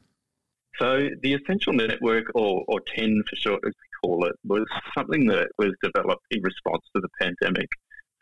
So, 0.78 1.08
the 1.22 1.34
Essential 1.34 1.72
Network, 1.72 2.26
or, 2.34 2.64
or 2.68 2.80
TEN 2.94 3.22
for 3.28 3.36
short, 3.36 3.60
as 3.66 3.72
we 3.72 4.08
call 4.08 4.26
it, 4.26 4.34
was 4.44 4.64
something 4.96 5.26
that 5.26 5.48
was 5.58 5.72
developed 5.82 6.24
in 6.30 6.42
response 6.42 6.82
to 6.94 7.00
the 7.00 7.08
pandemic. 7.20 7.68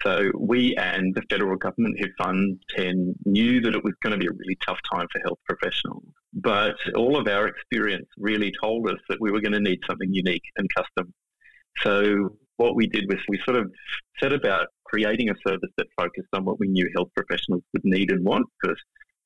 So, 0.02 0.30
we 0.38 0.76
and 0.76 1.14
the 1.14 1.22
federal 1.30 1.56
government 1.56 1.98
who 1.98 2.06
fund 2.18 2.62
TEN 2.76 3.14
knew 3.24 3.60
that 3.60 3.74
it 3.74 3.84
was 3.84 3.94
going 4.02 4.12
to 4.12 4.18
be 4.18 4.26
a 4.26 4.36
really 4.36 4.56
tough 4.66 4.78
time 4.92 5.06
for 5.12 5.20
health 5.22 5.38
professionals. 5.48 6.04
But 6.32 6.76
all 6.94 7.16
of 7.16 7.26
our 7.28 7.48
experience 7.48 8.08
really 8.16 8.52
told 8.62 8.88
us 8.88 8.98
that 9.08 9.20
we 9.20 9.30
were 9.30 9.40
going 9.40 9.52
to 9.52 9.60
need 9.60 9.80
something 9.88 10.12
unique 10.12 10.44
and 10.56 10.68
custom. 10.74 11.12
So, 11.82 12.36
what 12.56 12.76
we 12.76 12.86
did 12.86 13.08
was 13.08 13.18
we 13.28 13.40
sort 13.44 13.56
of 13.56 13.72
set 14.20 14.32
about 14.32 14.68
creating 14.84 15.30
a 15.30 15.34
service 15.46 15.70
that 15.78 15.86
focused 15.96 16.28
on 16.34 16.44
what 16.44 16.60
we 16.60 16.68
knew 16.68 16.88
health 16.94 17.08
professionals 17.16 17.62
would 17.72 17.84
need 17.84 18.10
and 18.10 18.24
want 18.24 18.46
because 18.60 18.76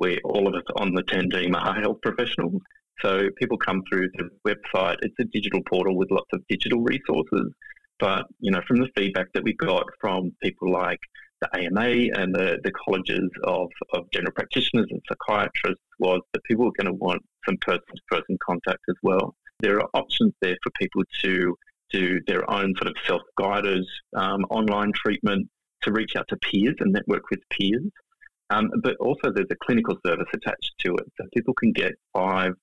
we 0.01 0.19
all 0.25 0.47
of 0.49 0.55
us 0.55 0.63
on 0.77 0.95
the 0.95 1.03
TEN 1.03 1.31
team 1.31 1.55
are 1.55 1.75
health 1.75 2.01
professionals. 2.03 2.61
So 3.01 3.29
people 3.37 3.59
come 3.59 3.83
through 3.89 4.09
the 4.15 4.31
website. 4.47 4.97
It's 5.03 5.15
a 5.21 5.25
digital 5.25 5.61
portal 5.69 5.97
with 5.97 6.11
lots 6.11 6.31
of 6.33 6.43
digital 6.49 6.81
resources. 6.81 7.53
But, 7.99 8.27
you 8.41 8.51
know, 8.51 8.61
from 8.67 8.79
the 8.79 8.89
feedback 8.97 9.33
that 9.35 9.45
we 9.45 9.53
got 9.55 9.85
from 10.01 10.33
people 10.43 10.71
like 10.71 11.01
the 11.41 11.49
AMA 11.57 12.21
and 12.21 12.35
the, 12.35 12.59
the 12.65 12.73
colleges 12.73 13.31
of, 13.45 13.69
of 13.93 14.11
general 14.13 14.33
practitioners 14.33 14.87
and 14.91 15.01
psychiatrists 15.09 15.85
was 15.99 16.21
that 16.33 16.45
people 16.45 16.65
were 16.65 16.73
going 16.73 16.87
to 16.87 17.05
want 17.05 17.23
some 17.47 17.57
person-to-person 17.59 18.39
contact 18.45 18.81
as 18.89 18.97
well. 19.03 19.35
There 19.61 19.81
are 19.81 19.89
options 19.95 20.33
there 20.41 20.57
for 20.63 20.71
people 20.79 21.03
to 21.23 21.57
do 21.91 22.21
their 22.27 22.49
own 22.51 22.75
sort 22.77 22.89
of 22.89 22.97
self-guided 23.07 23.85
um, 24.17 24.45
online 24.51 24.93
treatment, 24.93 25.49
to 25.83 25.93
reach 25.93 26.17
out 26.17 26.27
to 26.29 26.37
peers 26.39 26.75
and 26.81 26.93
network 26.93 27.31
with 27.31 27.41
peers. 27.51 27.83
Um, 28.55 28.71
but 28.83 28.97
also, 28.99 29.33
there's 29.35 29.49
a 29.51 29.57
clinical 29.65 29.97
service 30.07 30.29
attached 30.33 30.73
to 30.81 30.95
it. 30.95 31.13
So 31.17 31.27
people 31.35 31.55
can 31.55 31.73
get 31.73 31.93
five 32.13 32.55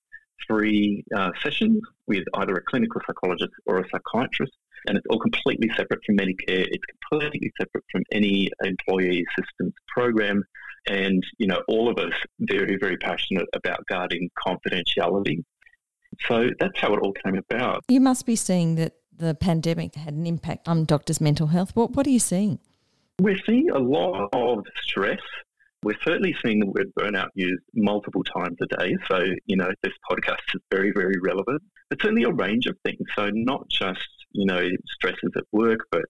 free 0.48 1.04
uh, 1.16 1.30
sessions 1.42 1.80
with 2.06 2.24
either 2.34 2.54
a 2.54 2.62
clinical 2.62 3.00
psychologist 3.06 3.52
or 3.66 3.78
a 3.78 3.84
psychiatrist. 3.90 4.52
And 4.86 4.96
it's 4.96 5.06
all 5.10 5.20
completely 5.20 5.70
separate 5.76 6.00
from 6.04 6.16
Medicare. 6.16 6.66
It's 6.70 6.84
completely 7.10 7.52
separate 7.60 7.84
from 7.92 8.02
any 8.10 8.50
employee 8.64 9.24
assistance 9.30 9.74
program. 9.94 10.42
And, 10.88 11.24
you 11.38 11.46
know, 11.46 11.62
all 11.68 11.88
of 11.88 11.98
us 11.98 12.12
very, 12.40 12.76
very 12.76 12.96
passionate 12.96 13.46
about 13.54 13.86
guarding 13.86 14.28
confidentiality. 14.44 15.44
So 16.26 16.48
that's 16.58 16.78
how 16.78 16.92
it 16.94 17.00
all 17.00 17.14
came 17.24 17.36
about. 17.36 17.84
You 17.88 18.00
must 18.00 18.26
be 18.26 18.34
seeing 18.34 18.74
that 18.76 18.94
the 19.16 19.34
pandemic 19.34 19.94
had 19.94 20.14
an 20.14 20.26
impact 20.26 20.68
on 20.68 20.84
doctors' 20.84 21.20
mental 21.20 21.46
health. 21.46 21.70
What, 21.74 21.92
what 21.92 22.06
are 22.06 22.10
you 22.10 22.18
seeing? 22.18 22.58
We're 23.20 23.38
seeing 23.46 23.70
a 23.70 23.78
lot 23.78 24.30
of 24.32 24.64
stress 24.82 25.20
we're 25.82 25.98
certainly 26.04 26.34
seeing 26.44 26.60
the 26.60 26.66
word 26.66 26.92
burnout 26.98 27.28
used 27.34 27.62
multiple 27.74 28.22
times 28.22 28.56
a 28.62 28.76
day. 28.76 28.96
So, 29.10 29.18
you 29.46 29.56
know, 29.56 29.70
this 29.82 29.92
podcast 30.10 30.42
is 30.54 30.60
very, 30.70 30.92
very 30.94 31.16
relevant. 31.22 31.62
But 31.90 32.00
certainly 32.00 32.22
a 32.22 32.32
range 32.32 32.66
of 32.66 32.76
things. 32.84 33.00
So, 33.16 33.30
not 33.32 33.68
just, 33.68 34.06
you 34.30 34.46
know, 34.46 34.62
stresses 34.86 35.30
at 35.36 35.44
work, 35.50 35.80
but 35.90 36.02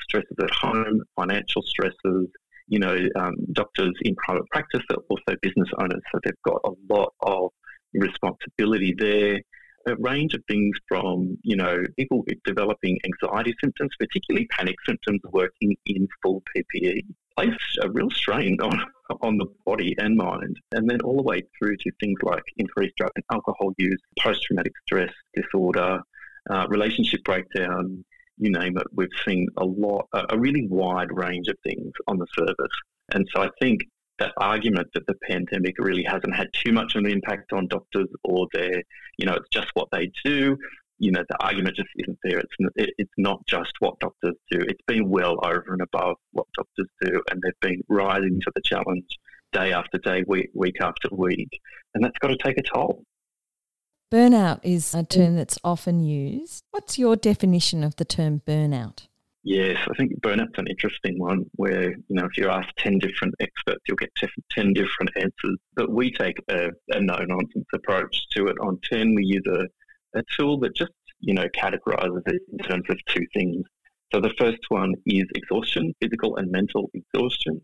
stresses 0.00 0.36
at 0.42 0.50
home, 0.50 1.02
financial 1.16 1.62
stresses, 1.62 2.28
you 2.66 2.78
know, 2.78 2.96
um, 3.16 3.34
doctors 3.52 3.92
in 4.02 4.14
private 4.16 4.46
practice 4.50 4.82
are 4.90 5.02
also 5.10 5.36
business 5.42 5.68
owners. 5.78 6.02
So, 6.12 6.20
they've 6.24 6.42
got 6.44 6.60
a 6.64 6.72
lot 6.92 7.12
of 7.20 7.50
responsibility 7.92 8.94
there. 8.98 9.40
A 9.86 9.96
range 9.96 10.34
of 10.34 10.42
things 10.46 10.76
from, 10.88 11.38
you 11.42 11.56
know, 11.56 11.82
people 11.98 12.24
developing 12.44 12.98
anxiety 13.04 13.54
symptoms, 13.62 13.90
particularly 13.98 14.46
panic 14.46 14.76
symptoms, 14.86 15.20
working 15.32 15.74
in 15.86 16.06
full 16.22 16.42
PPE 16.54 17.02
place 17.36 17.78
a 17.82 17.90
real 17.90 18.10
strain 18.10 18.60
on, 18.60 18.84
on 19.22 19.36
the 19.36 19.46
body 19.64 19.94
and 19.98 20.16
mind. 20.16 20.56
And 20.72 20.88
then 20.88 21.00
all 21.02 21.16
the 21.16 21.22
way 21.22 21.42
through 21.58 21.76
to 21.76 21.90
things 22.00 22.18
like 22.22 22.42
increased 22.56 22.96
drug 22.96 23.12
and 23.14 23.24
alcohol 23.32 23.72
use, 23.78 24.00
post 24.18 24.42
traumatic 24.42 24.72
stress 24.86 25.12
disorder, 25.34 26.00
uh, 26.50 26.66
relationship 26.68 27.22
breakdown, 27.24 28.04
you 28.38 28.50
name 28.50 28.78
it. 28.78 28.86
We've 28.92 29.08
seen 29.26 29.48
a 29.58 29.64
lot, 29.64 30.06
a 30.12 30.38
really 30.38 30.66
wide 30.68 31.08
range 31.12 31.48
of 31.48 31.56
things 31.62 31.92
on 32.08 32.18
the 32.18 32.26
service. 32.36 32.74
And 33.12 33.28
so 33.34 33.42
I 33.42 33.50
think 33.60 33.82
that 34.18 34.32
argument 34.38 34.88
that 34.94 35.06
the 35.06 35.14
pandemic 35.28 35.74
really 35.78 36.04
hasn't 36.04 36.34
had 36.34 36.48
too 36.52 36.72
much 36.72 36.94
of 36.94 37.04
an 37.04 37.10
impact 37.10 37.52
on 37.52 37.66
doctors 37.68 38.08
or 38.24 38.46
their, 38.52 38.82
you 39.18 39.26
know, 39.26 39.34
it's 39.34 39.48
just 39.50 39.68
what 39.74 39.88
they 39.92 40.10
do 40.24 40.56
you 41.00 41.10
know, 41.10 41.24
the 41.28 41.42
argument 41.42 41.76
just 41.76 41.88
isn't 41.96 42.18
there. 42.22 42.38
It's 42.38 42.54
it, 42.76 42.90
it's 42.98 43.12
not 43.16 43.44
just 43.46 43.72
what 43.80 43.98
doctors 44.00 44.36
do. 44.50 44.60
It's 44.60 44.82
been 44.86 45.08
well 45.08 45.38
over 45.42 45.72
and 45.72 45.80
above 45.80 46.16
what 46.32 46.46
doctors 46.54 46.88
do, 47.00 47.22
and 47.30 47.42
they've 47.42 47.60
been 47.60 47.82
rising 47.88 48.38
to 48.42 48.52
the 48.54 48.60
challenge 48.62 49.06
day 49.52 49.72
after 49.72 49.98
day, 49.98 50.22
week 50.28 50.50
week 50.54 50.76
after 50.80 51.08
week, 51.10 51.58
and 51.94 52.04
that's 52.04 52.18
got 52.18 52.28
to 52.28 52.36
take 52.36 52.58
a 52.58 52.62
toll. 52.62 53.02
Burnout 54.12 54.60
is 54.62 54.94
a 54.94 55.02
term 55.02 55.36
that's 55.36 55.58
often 55.64 56.00
used. 56.00 56.64
What's 56.70 56.98
your 56.98 57.16
definition 57.16 57.82
of 57.82 57.96
the 57.96 58.04
term 58.04 58.42
burnout? 58.46 59.06
Yes, 59.42 59.78
I 59.88 59.94
think 59.94 60.20
burnout's 60.20 60.58
an 60.58 60.66
interesting 60.66 61.18
one 61.18 61.46
where, 61.54 61.92
you 61.92 62.04
know, 62.10 62.26
if 62.26 62.36
you 62.36 62.50
ask 62.50 62.68
10 62.76 62.98
different 62.98 63.34
experts, 63.40 63.80
you'll 63.88 63.96
get 63.96 64.12
10 64.50 64.74
different 64.74 65.12
answers. 65.16 65.56
But 65.76 65.90
we 65.90 66.10
take 66.10 66.36
a, 66.50 66.70
a 66.88 67.00
no 67.00 67.16
nonsense 67.16 67.66
approach 67.72 68.28
to 68.32 68.48
it. 68.48 68.58
On 68.60 68.78
TEN, 68.90 69.14
we 69.14 69.24
use 69.24 69.44
a 69.46 69.66
a 70.14 70.22
tool 70.38 70.58
that 70.60 70.74
just, 70.74 70.92
you 71.20 71.34
know, 71.34 71.48
categorizes 71.48 72.22
it 72.26 72.42
in 72.52 72.58
terms 72.58 72.84
of 72.88 72.98
two 73.06 73.26
things. 73.34 73.64
So 74.12 74.20
the 74.20 74.34
first 74.38 74.58
one 74.68 74.94
is 75.06 75.24
exhaustion, 75.34 75.94
physical 76.00 76.36
and 76.36 76.50
mental 76.50 76.90
exhaustion. 76.94 77.60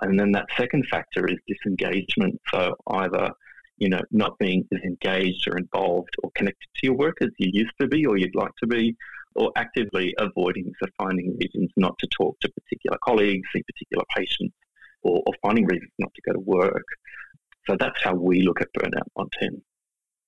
And 0.00 0.18
then 0.18 0.32
that 0.32 0.46
second 0.56 0.86
factor 0.90 1.26
is 1.26 1.36
disengagement. 1.46 2.40
So 2.52 2.74
either, 2.90 3.30
you 3.76 3.90
know, 3.90 4.00
not 4.10 4.38
being 4.38 4.66
as 4.72 4.80
engaged 4.82 5.46
or 5.48 5.58
involved 5.58 6.14
or 6.22 6.30
connected 6.34 6.68
to 6.76 6.86
your 6.86 6.96
work 6.96 7.18
as 7.20 7.28
you 7.38 7.50
used 7.52 7.74
to 7.80 7.86
be 7.86 8.06
or 8.06 8.16
you'd 8.16 8.34
like 8.34 8.52
to 8.60 8.66
be, 8.66 8.96
or 9.34 9.52
actively 9.56 10.14
avoiding, 10.18 10.72
so 10.82 10.88
finding 10.98 11.36
reasons 11.38 11.70
not 11.76 11.96
to 11.98 12.08
talk 12.08 12.38
to 12.40 12.48
particular 12.48 12.98
colleagues, 13.04 13.46
see 13.54 13.62
particular 13.62 14.04
patients, 14.16 14.54
or, 15.02 15.22
or 15.26 15.32
finding 15.42 15.64
reasons 15.66 15.90
not 15.98 16.12
to 16.14 16.22
go 16.26 16.32
to 16.32 16.40
work. 16.40 16.84
So 17.68 17.76
that's 17.78 18.02
how 18.02 18.14
we 18.14 18.42
look 18.42 18.60
at 18.60 18.68
burnout 18.76 19.06
on 19.16 19.28
10. 19.38 19.62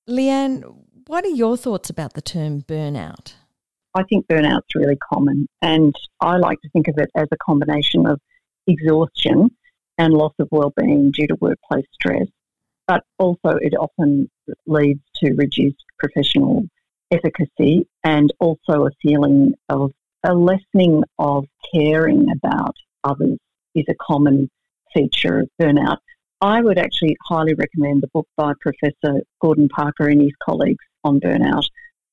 Leanne, 0.09 0.63
what 1.07 1.25
are 1.25 1.31
your 1.31 1.57
thoughts 1.57 1.91
about 1.91 2.15
the 2.15 2.23
term 2.23 2.63
burnout? 2.63 3.35
I 3.95 4.03
think 4.05 4.27
burnout's 4.27 4.75
really 4.75 4.97
common, 5.13 5.47
and 5.61 5.95
I 6.21 6.37
like 6.37 6.61
to 6.63 6.69
think 6.71 6.89
of 6.89 6.97
it 6.99 7.11
as 7.15 7.29
a 7.31 7.37
combination 7.37 8.07
of 8.07 8.21
exhaustion 8.67 9.51
and 9.99 10.15
loss 10.15 10.33
of 10.39 10.49
well-being 10.51 11.11
due 11.11 11.27
to 11.27 11.37
workplace 11.41 11.85
stress. 11.93 12.27
But 12.87 13.03
also, 13.19 13.59
it 13.61 13.75
often 13.75 14.31
leads 14.67 15.03
to 15.17 15.35
reduced 15.35 15.85
professional 15.99 16.65
efficacy 17.11 17.87
and 18.03 18.33
also 18.41 18.87
a 18.87 18.91
feeling 19.03 19.55
of 19.69 19.93
a 20.25 20.35
lessening 20.35 21.03
of 21.19 21.45
caring 21.75 22.27
about 22.31 22.75
others 23.05 23.39
is 23.75 23.85
a 23.89 23.95
common 24.01 24.49
feature 24.95 25.41
of 25.41 25.49
burnout. 25.61 25.99
I 26.41 26.61
would 26.61 26.79
actually 26.79 27.17
highly 27.29 27.55
recommend 27.55 28.03
the 28.03 28.09
book 28.13 28.27
by 28.37 28.53
Professor 28.61 29.21
Gordon 29.41 29.69
Parker 29.69 30.09
and 30.09 30.23
his 30.23 30.33
colleagues 30.43 30.85
on 31.05 31.21
burnout. 31.21 31.65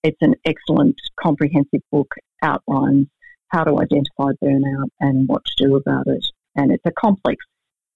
It's 0.03 0.17
an 0.21 0.35
excellent, 0.45 0.95
comprehensive 1.19 1.81
book, 1.91 2.13
outlines 2.41 3.07
how 3.49 3.63
to 3.63 3.79
identify 3.79 4.31
burnout 4.43 4.89
and 4.99 5.27
what 5.27 5.43
to 5.45 5.65
do 5.65 5.75
about 5.75 6.07
it. 6.07 6.25
And 6.55 6.71
it's 6.71 6.85
a 6.85 6.91
complex 6.91 7.43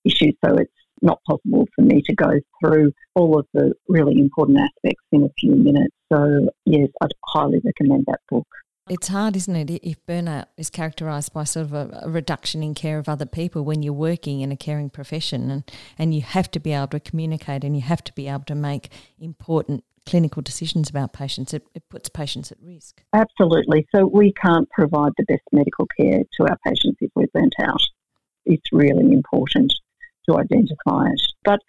issue, 0.04 0.32
so 0.44 0.56
it's 0.56 0.72
not 1.02 1.20
possible 1.28 1.68
for 1.76 1.82
me 1.82 2.02
to 2.02 2.16
go 2.16 2.32
through 2.60 2.92
all 3.16 3.38
of 3.38 3.46
the 3.54 3.74
really 3.88 4.20
important 4.20 4.60
aspects 4.60 5.04
in 5.12 5.24
a 5.24 5.30
few 5.38 5.56
minutes. 5.56 5.94
So, 6.12 6.50
yes, 6.66 6.90
I'd 7.02 7.12
highly 7.26 7.62
recommend 7.64 8.06
that 8.08 8.20
book. 8.30 8.48
It's 8.90 9.08
hard, 9.08 9.38
isn't 9.38 9.56
it, 9.56 9.70
if 9.82 10.06
burnout 10.06 10.48
is 10.58 10.70
characterised 10.70 11.32
by 11.32 11.46
sort 11.46 11.68
of 11.68 11.74
a, 11.74 12.02
a, 12.04 12.10
reduction 12.10 12.62
in 12.62 12.74
care 12.74 13.00
of 13.00 13.08
other 13.08 13.26
people 13.26 13.64
when 13.64 13.82
you're 13.82 13.94
working 13.94 14.42
in 14.42 14.52
a 14.52 14.58
caring 14.58 14.90
profession 14.90 15.50
and, 15.50 15.72
and 15.98 16.14
you 16.14 16.22
have 16.22 16.52
to 16.52 16.60
be 16.60 16.74
able 16.74 16.88
to 16.88 17.00
communicate 17.00 17.64
and 17.64 17.78
you 17.78 17.82
have 17.82 18.04
to 18.04 18.14
be 18.14 18.28
able 18.28 18.44
to 18.44 18.56
make 18.56 18.90
important 19.22 19.86
clinical 20.06 20.42
decisions 20.42 20.90
about 20.90 21.14
patients. 21.14 21.54
It, 21.54 21.64
it 21.74 21.84
puts 21.90 22.10
patients 22.10 22.52
at 22.52 22.58
risk. 22.62 23.04
Absolutely. 23.14 23.88
So 23.94 24.06
we 24.06 24.34
can't 24.34 24.70
provide 24.70 25.14
the 25.18 25.26
best 25.26 25.44
medical 25.52 25.88
care 26.00 26.24
to 26.40 26.44
our 26.44 26.58
patients 26.66 26.98
if 27.02 27.12
we're 27.16 27.28
burnt 27.34 27.56
out. 27.60 27.82
It's 28.46 28.72
really 28.72 29.14
important 29.14 29.74
to 30.30 30.38
identify 30.38 31.08
it. 31.08 31.22
But 31.44 31.60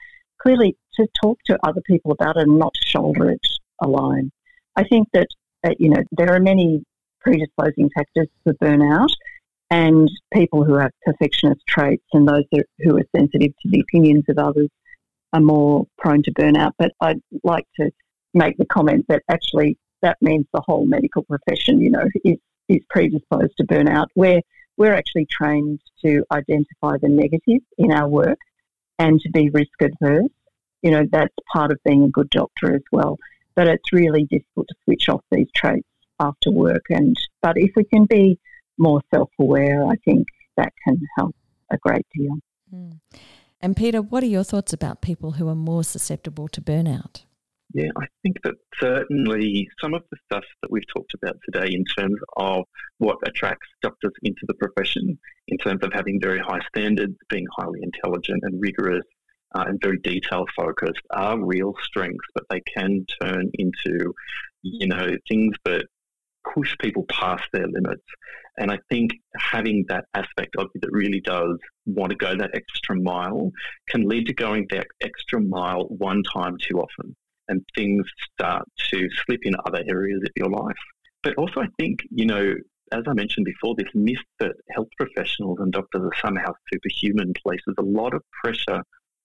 clearly, 0.40 0.76
to 0.94 1.06
talk 1.22 1.38
to 1.46 1.58
other 1.64 1.80
people 1.86 2.12
about 2.12 2.36
it 2.36 2.48
and 2.48 2.58
not 2.58 2.74
to 2.74 2.88
shoulder 2.88 3.30
it 3.30 3.46
alone. 3.82 4.30
I 4.76 4.84
think 4.84 5.08
that, 5.12 5.28
uh, 5.64 5.70
you 5.78 5.90
know, 5.90 6.02
there 6.12 6.34
are 6.34 6.40
many 6.40 6.84
predisposing 7.20 7.90
factors 7.94 8.28
for 8.42 8.54
burnout 8.54 9.08
and 9.70 10.08
people 10.32 10.64
who 10.64 10.76
have 10.76 10.90
perfectionist 11.04 11.60
traits 11.66 12.04
and 12.12 12.28
those 12.28 12.44
who 12.80 12.96
are 12.96 13.04
sensitive 13.16 13.52
to 13.62 13.68
the 13.70 13.80
opinions 13.80 14.24
of 14.28 14.38
others 14.38 14.68
are 15.32 15.40
more 15.40 15.86
prone 15.98 16.22
to 16.22 16.32
burnout. 16.32 16.72
But 16.78 16.92
I'd 17.00 17.20
like 17.42 17.66
to 17.80 17.90
make 18.34 18.56
the 18.58 18.66
comment 18.66 19.06
that 19.08 19.22
actually 19.30 19.78
that 20.02 20.18
means 20.20 20.46
the 20.52 20.60
whole 20.60 20.84
medical 20.84 21.22
profession, 21.22 21.80
you 21.80 21.90
know, 21.90 22.06
is, 22.24 22.36
is 22.68 22.82
predisposed 22.90 23.56
to 23.56 23.64
burnout. 23.64 24.06
We're, 24.14 24.42
we're 24.76 24.92
actually 24.92 25.26
trained 25.30 25.80
to 26.04 26.24
identify 26.30 26.98
the 27.00 27.08
negative 27.08 27.62
in 27.78 27.90
our 27.90 28.08
work 28.08 28.38
and 28.98 29.18
to 29.20 29.30
be 29.30 29.48
risk 29.50 29.80
adverse. 29.80 30.28
You 30.82 30.90
know, 30.90 31.06
that's 31.10 31.34
part 31.50 31.72
of 31.72 31.78
being 31.84 32.04
a 32.04 32.10
good 32.10 32.28
doctor 32.28 32.74
as 32.74 32.82
well. 32.92 33.18
But 33.54 33.68
it's 33.68 33.92
really 33.92 34.24
difficult 34.24 34.68
to 34.68 34.74
switch 34.84 35.08
off 35.08 35.22
these 35.30 35.48
traits 35.54 35.88
after 36.20 36.50
work. 36.50 36.84
And 36.90 37.16
but 37.40 37.56
if 37.56 37.70
we 37.76 37.84
can 37.84 38.04
be 38.04 38.38
more 38.76 39.00
self-aware, 39.14 39.86
I 39.86 39.94
think 40.04 40.26
that 40.56 40.72
can 40.86 41.00
help 41.16 41.34
a 41.70 41.78
great 41.78 42.06
deal. 42.14 42.36
Mm. 42.74 42.98
And 43.60 43.76
Peter, 43.76 44.02
what 44.02 44.22
are 44.22 44.26
your 44.26 44.44
thoughts 44.44 44.72
about 44.72 45.00
people 45.00 45.32
who 45.32 45.48
are 45.48 45.54
more 45.54 45.84
susceptible 45.84 46.48
to 46.48 46.60
burnout? 46.60 47.22
Yeah, 47.74 47.90
I 48.00 48.06
think 48.22 48.36
that 48.44 48.54
certainly 48.80 49.68
some 49.80 49.94
of 49.94 50.04
the 50.08 50.16
stuff 50.26 50.44
that 50.62 50.70
we've 50.70 50.86
talked 50.94 51.12
about 51.14 51.36
today 51.44 51.74
in 51.74 51.84
terms 51.98 52.20
of 52.36 52.62
what 52.98 53.18
attracts 53.26 53.66
doctors 53.82 54.12
into 54.22 54.42
the 54.46 54.54
profession, 54.54 55.18
in 55.48 55.58
terms 55.58 55.82
of 55.82 55.92
having 55.92 56.20
very 56.20 56.38
high 56.38 56.60
standards, 56.68 57.16
being 57.28 57.46
highly 57.58 57.80
intelligent 57.82 58.44
and 58.44 58.60
rigorous, 58.60 59.04
uh, 59.56 59.64
and 59.66 59.80
very 59.82 59.98
detail 60.04 60.46
focused, 60.56 61.00
are 61.10 61.44
real 61.44 61.74
strengths, 61.82 62.28
but 62.32 62.44
they 62.48 62.60
can 62.60 63.04
turn 63.20 63.50
into, 63.54 64.14
you 64.62 64.86
know, 64.86 65.08
things 65.28 65.56
that 65.64 65.86
push 66.54 66.76
people 66.78 67.04
past 67.10 67.42
their 67.52 67.66
limits. 67.66 68.04
And 68.56 68.70
I 68.70 68.78
think 68.88 69.10
having 69.36 69.84
that 69.88 70.04
aspect 70.14 70.54
of 70.58 70.68
you 70.76 70.80
that 70.80 70.92
really 70.92 71.20
does 71.20 71.58
want 71.86 72.10
to 72.10 72.16
go 72.16 72.36
that 72.36 72.54
extra 72.54 72.94
mile 72.94 73.50
can 73.88 74.08
lead 74.08 74.26
to 74.26 74.32
going 74.32 74.68
that 74.70 74.86
extra 75.00 75.40
mile 75.40 75.86
one 75.88 76.22
time 76.22 76.56
too 76.60 76.78
often. 76.78 77.16
And 77.48 77.64
things 77.74 78.04
start 78.32 78.64
to 78.90 79.08
slip 79.26 79.40
in 79.42 79.54
other 79.66 79.82
areas 79.86 80.22
of 80.24 80.30
your 80.36 80.48
life. 80.48 80.76
But 81.22 81.34
also, 81.36 81.60
I 81.60 81.68
think, 81.78 82.00
you 82.10 82.26
know, 82.26 82.54
as 82.92 83.02
I 83.06 83.12
mentioned 83.12 83.46
before, 83.46 83.74
this 83.76 83.88
myth 83.94 84.18
that 84.40 84.52
health 84.70 84.88
professionals 84.98 85.58
and 85.60 85.72
doctors 85.72 86.02
are 86.02 86.20
somehow 86.22 86.52
superhuman 86.72 87.32
places 87.42 87.74
a 87.78 87.82
lot 87.82 88.14
of 88.14 88.22
pressure 88.42 88.82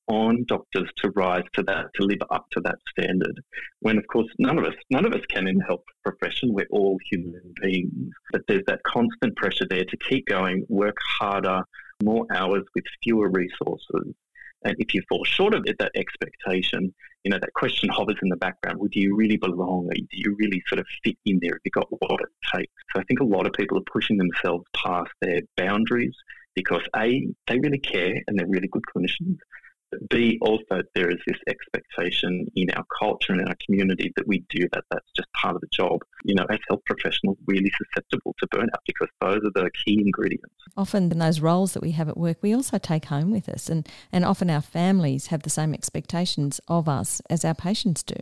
on 0.08 0.44
doctors 0.48 0.90
to 0.98 1.12
rise 1.12 1.44
to 1.54 1.64
that, 1.64 1.86
to 1.94 2.04
live 2.04 2.22
up 2.32 2.48
to 2.52 2.60
that 2.62 2.78
standard. 2.92 3.40
When 3.82 3.98
of 3.98 4.08
course 4.08 4.28
none 4.40 4.58
of 4.58 4.66
us, 4.66 4.74
none 4.90 5.06
of 5.06 5.14
us 5.14 5.22
can 5.30 5.48
in 5.48 5.60
the 5.60 5.66
health 5.66 5.84
profession. 6.04 6.52
We're 6.52 6.66
all 6.72 6.98
human 7.12 7.54
beings, 7.62 8.12
but 8.32 8.42
there's 8.48 8.66
that 8.66 8.82
constant 8.84 9.36
pressure 9.36 9.68
there 9.70 9.86
to 9.86 9.98
keep 9.98 10.26
going, 10.26 10.66
work 10.68 10.98
harder, 11.20 11.62
more 12.04 12.26
hours 12.34 12.64
with 12.74 12.86
fewer 13.04 13.30
resources. 13.30 14.16
And 14.64 14.76
if 14.80 14.94
you 14.94 15.02
fall 15.08 15.24
short 15.24 15.54
of 15.54 15.64
it, 15.66 15.78
that 15.80 15.92
expectation, 15.96 16.94
you 17.24 17.32
know, 17.32 17.40
that 17.40 17.54
question 17.54 17.90
hovers 17.90 18.18
in 18.22 18.30
the 18.30 18.38
background. 18.38 18.80
Well, 18.80 18.90
do 18.92 19.00
you 19.00 19.16
really 19.16 19.38
belong? 19.38 19.90
Do 19.94 20.06
you 20.12 20.36
really 20.38 20.62
sort 20.68 20.80
of 20.80 20.88
fit 21.04 21.18
in 21.26 21.40
there? 21.42 21.54
Have 21.54 21.62
you 21.64 21.72
got 21.72 21.88
what 21.90 22.22
it 22.22 22.30
takes? 22.54 22.74
So 22.94 23.00
I 23.00 23.04
think 23.04 23.20
a 23.20 23.26
lot 23.26 23.46
of 23.46 23.54
people 23.54 23.78
are 23.78 23.92
pushing 23.92 24.18
themselves 24.18 24.66
past 24.76 25.12
their 25.22 25.42
boundaries 25.56 26.16
because 26.56 26.82
A, 26.96 27.28
they 27.48 27.60
really 27.60 27.80
care 27.80 28.22
and 28.28 28.38
they're 28.38 28.48
really 28.48 28.68
good 28.68 28.84
clinicians. 28.94 29.38
B, 30.10 30.38
also, 30.42 30.82
there 30.96 31.10
is 31.10 31.18
this 31.26 31.38
expectation 31.48 32.48
in 32.56 32.70
our 32.72 32.86
culture 33.00 33.34
and 33.34 33.42
in 33.42 33.48
our 33.48 33.58
community 33.66 34.14
that 34.16 34.28
we 34.28 34.44
do 34.50 34.68
that. 34.74 34.84
That's 34.92 35.12
just 35.16 35.32
part 35.34 35.56
of 35.56 35.62
the 35.62 35.68
job. 35.72 36.02
You 36.24 36.36
know, 36.36 36.46
as 36.50 36.60
health 36.68 36.82
professionals, 36.86 37.38
really 37.48 37.72
susceptible 37.78 38.36
to 38.40 38.48
burnout 38.48 38.82
because 38.86 39.10
those 39.22 39.40
are 39.44 39.64
the 39.64 39.70
key 39.86 40.02
ingredients. 40.06 40.54
Often, 40.78 41.12
in 41.12 41.20
those 41.20 41.40
roles 41.40 41.74
that 41.74 41.82
we 41.82 41.92
have 41.92 42.10
at 42.10 42.18
work, 42.18 42.38
we 42.42 42.54
also 42.54 42.78
take 42.78 43.06
home 43.06 43.32
with 43.32 43.50
us, 43.50 43.70
and, 43.70 43.88
and 44.12 44.26
often 44.26 44.50
our 44.50 44.62
families 44.62 45.28
have 45.28 45.44
the 45.44 45.50
same 45.50 45.74
expectations 45.74 46.60
of 46.68 46.88
us 46.88 47.22
as 47.30 47.44
our 47.44 47.56
patients 47.56 48.04
do. 48.04 48.16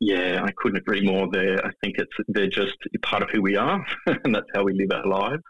Yeah, 0.00 0.40
I 0.42 0.50
couldn't 0.52 0.78
agree 0.78 1.02
more 1.02 1.28
there. 1.30 1.64
I 1.64 1.70
think 1.82 1.96
it's 1.98 2.12
they're 2.28 2.48
just 2.48 2.76
part 3.02 3.22
of 3.22 3.30
who 3.30 3.42
we 3.42 3.56
are, 3.56 3.84
and 4.06 4.34
that's 4.34 4.48
how 4.54 4.64
we 4.64 4.72
live 4.72 4.90
our 4.92 5.06
lives. 5.06 5.42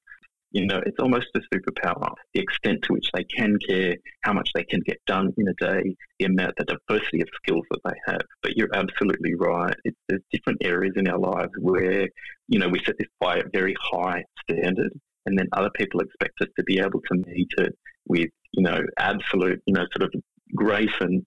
You 0.52 0.66
know, 0.66 0.80
it's 0.84 0.98
almost 0.98 1.28
a 1.36 1.40
superpower. 1.54 2.12
The 2.34 2.40
extent 2.40 2.82
to 2.82 2.94
which 2.94 3.08
they 3.14 3.24
can 3.24 3.56
care, 3.68 3.96
how 4.22 4.32
much 4.32 4.50
they 4.54 4.64
can 4.64 4.80
get 4.80 4.98
done 5.06 5.32
in 5.38 5.46
a 5.46 5.54
day, 5.54 5.94
the 6.18 6.26
amount, 6.26 6.54
the 6.56 6.64
diversity 6.64 7.20
of 7.20 7.28
skills 7.36 7.64
that 7.70 7.80
they 7.84 8.12
have. 8.12 8.22
But 8.42 8.56
you're 8.56 8.74
absolutely 8.74 9.34
right. 9.34 9.76
There's 10.08 10.22
different 10.32 10.58
areas 10.64 10.94
in 10.96 11.08
our 11.08 11.18
lives 11.18 11.52
where, 11.60 12.08
you 12.48 12.58
know, 12.58 12.68
we 12.68 12.80
set 12.84 12.96
this 12.98 13.08
by 13.20 13.36
a 13.36 13.44
very 13.52 13.76
high 13.80 14.24
standard, 14.42 14.92
and 15.26 15.38
then 15.38 15.46
other 15.52 15.70
people 15.76 16.00
expect 16.00 16.40
us 16.40 16.48
to 16.56 16.64
be 16.64 16.80
able 16.80 17.00
to 17.00 17.22
meet 17.28 17.50
it 17.58 17.76
with, 18.08 18.30
you 18.52 18.62
know, 18.64 18.80
absolute, 18.98 19.62
you 19.66 19.74
know, 19.74 19.86
sort 19.96 20.02
of 20.02 20.20
grace 20.56 20.88
and, 21.00 21.24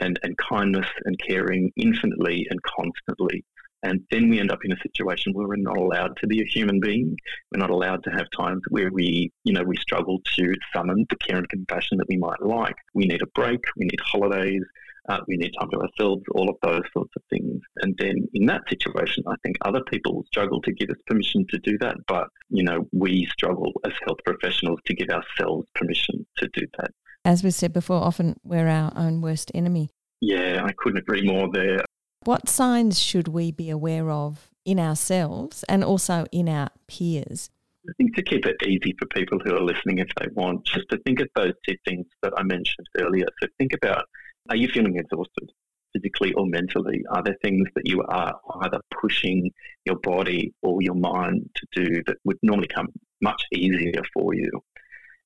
and, 0.00 0.20
and 0.22 0.36
kindness 0.38 0.86
and 1.06 1.18
caring 1.26 1.72
infinitely 1.76 2.46
and 2.50 2.60
constantly. 2.62 3.44
And 3.82 4.00
then 4.10 4.28
we 4.28 4.38
end 4.38 4.50
up 4.50 4.58
in 4.64 4.72
a 4.72 4.80
situation 4.82 5.32
where 5.32 5.48
we're 5.48 5.56
not 5.56 5.78
allowed 5.78 6.16
to 6.18 6.26
be 6.26 6.42
a 6.42 6.44
human 6.44 6.80
being. 6.80 7.16
We're 7.50 7.60
not 7.60 7.70
allowed 7.70 8.04
to 8.04 8.10
have 8.10 8.26
times 8.36 8.60
where 8.68 8.90
we, 8.92 9.32
you 9.44 9.52
know, 9.52 9.62
we 9.62 9.76
struggle 9.76 10.20
to 10.36 10.54
summon 10.74 11.06
the 11.08 11.16
care 11.16 11.38
and 11.38 11.48
compassion 11.48 11.98
that 11.98 12.08
we 12.08 12.18
might 12.18 12.42
like. 12.42 12.76
We 12.94 13.06
need 13.06 13.22
a 13.22 13.26
break. 13.34 13.60
We 13.76 13.86
need 13.86 14.00
holidays. 14.00 14.62
Uh, 15.08 15.18
we 15.26 15.36
need 15.36 15.52
time 15.58 15.70
to 15.70 15.80
ourselves, 15.80 16.22
all 16.34 16.48
of 16.50 16.56
those 16.62 16.82
sorts 16.92 17.10
of 17.16 17.22
things. 17.30 17.60
And 17.82 17.96
then 17.98 18.28
in 18.34 18.46
that 18.46 18.60
situation, 18.68 19.24
I 19.26 19.34
think 19.42 19.56
other 19.62 19.80
people 19.90 20.24
struggle 20.26 20.60
to 20.60 20.72
give 20.72 20.90
us 20.90 20.98
permission 21.06 21.46
to 21.48 21.58
do 21.58 21.78
that. 21.78 21.96
But, 22.06 22.28
you 22.50 22.62
know, 22.62 22.86
we 22.92 23.26
struggle 23.32 23.72
as 23.84 23.92
health 24.04 24.18
professionals 24.26 24.78
to 24.86 24.94
give 24.94 25.08
ourselves 25.08 25.66
permission 25.74 26.26
to 26.36 26.48
do 26.52 26.66
that. 26.78 26.90
As 27.24 27.42
we 27.42 27.50
said 27.50 27.72
before, 27.72 27.96
often 27.96 28.36
we're 28.44 28.68
our 28.68 28.92
own 28.94 29.20
worst 29.20 29.50
enemy. 29.54 29.90
Yeah, 30.20 30.62
I 30.64 30.72
couldn't 30.76 30.98
agree 30.98 31.22
more 31.22 31.48
there. 31.50 31.82
What 32.24 32.50
signs 32.50 33.00
should 33.00 33.28
we 33.28 33.50
be 33.50 33.70
aware 33.70 34.10
of 34.10 34.50
in 34.66 34.78
ourselves 34.78 35.64
and 35.70 35.82
also 35.82 36.26
in 36.30 36.50
our 36.50 36.68
peers? 36.86 37.48
I 37.88 37.92
think 37.96 38.14
to 38.16 38.22
keep 38.22 38.44
it 38.44 38.56
easy 38.66 38.94
for 38.98 39.06
people 39.06 39.38
who 39.42 39.54
are 39.54 39.62
listening 39.62 39.98
if 39.98 40.08
they 40.18 40.26
want, 40.34 40.66
just 40.66 40.86
to 40.90 40.98
think 40.98 41.20
of 41.20 41.28
those 41.34 41.54
two 41.66 41.76
things 41.86 42.06
that 42.22 42.34
I 42.36 42.42
mentioned 42.42 42.86
earlier. 43.00 43.26
So 43.40 43.48
think 43.56 43.72
about 43.72 44.04
are 44.50 44.56
you 44.56 44.68
feeling 44.68 44.96
exhausted? 44.96 45.50
physically 45.92 46.32
or 46.34 46.46
mentally? 46.46 47.02
Are 47.10 47.22
there 47.22 47.36
things 47.42 47.68
that 47.74 47.88
you 47.88 48.02
are 48.02 48.38
either 48.62 48.80
pushing 49.00 49.50
your 49.84 49.96
body 49.96 50.54
or 50.62 50.82
your 50.82 50.94
mind 50.94 51.50
to 51.56 51.84
do 51.84 52.02
that 52.06 52.16
would 52.24 52.38
normally 52.42 52.68
come 52.68 52.88
much 53.20 53.42
easier 53.52 54.02
for 54.12 54.34
you? 54.34 54.50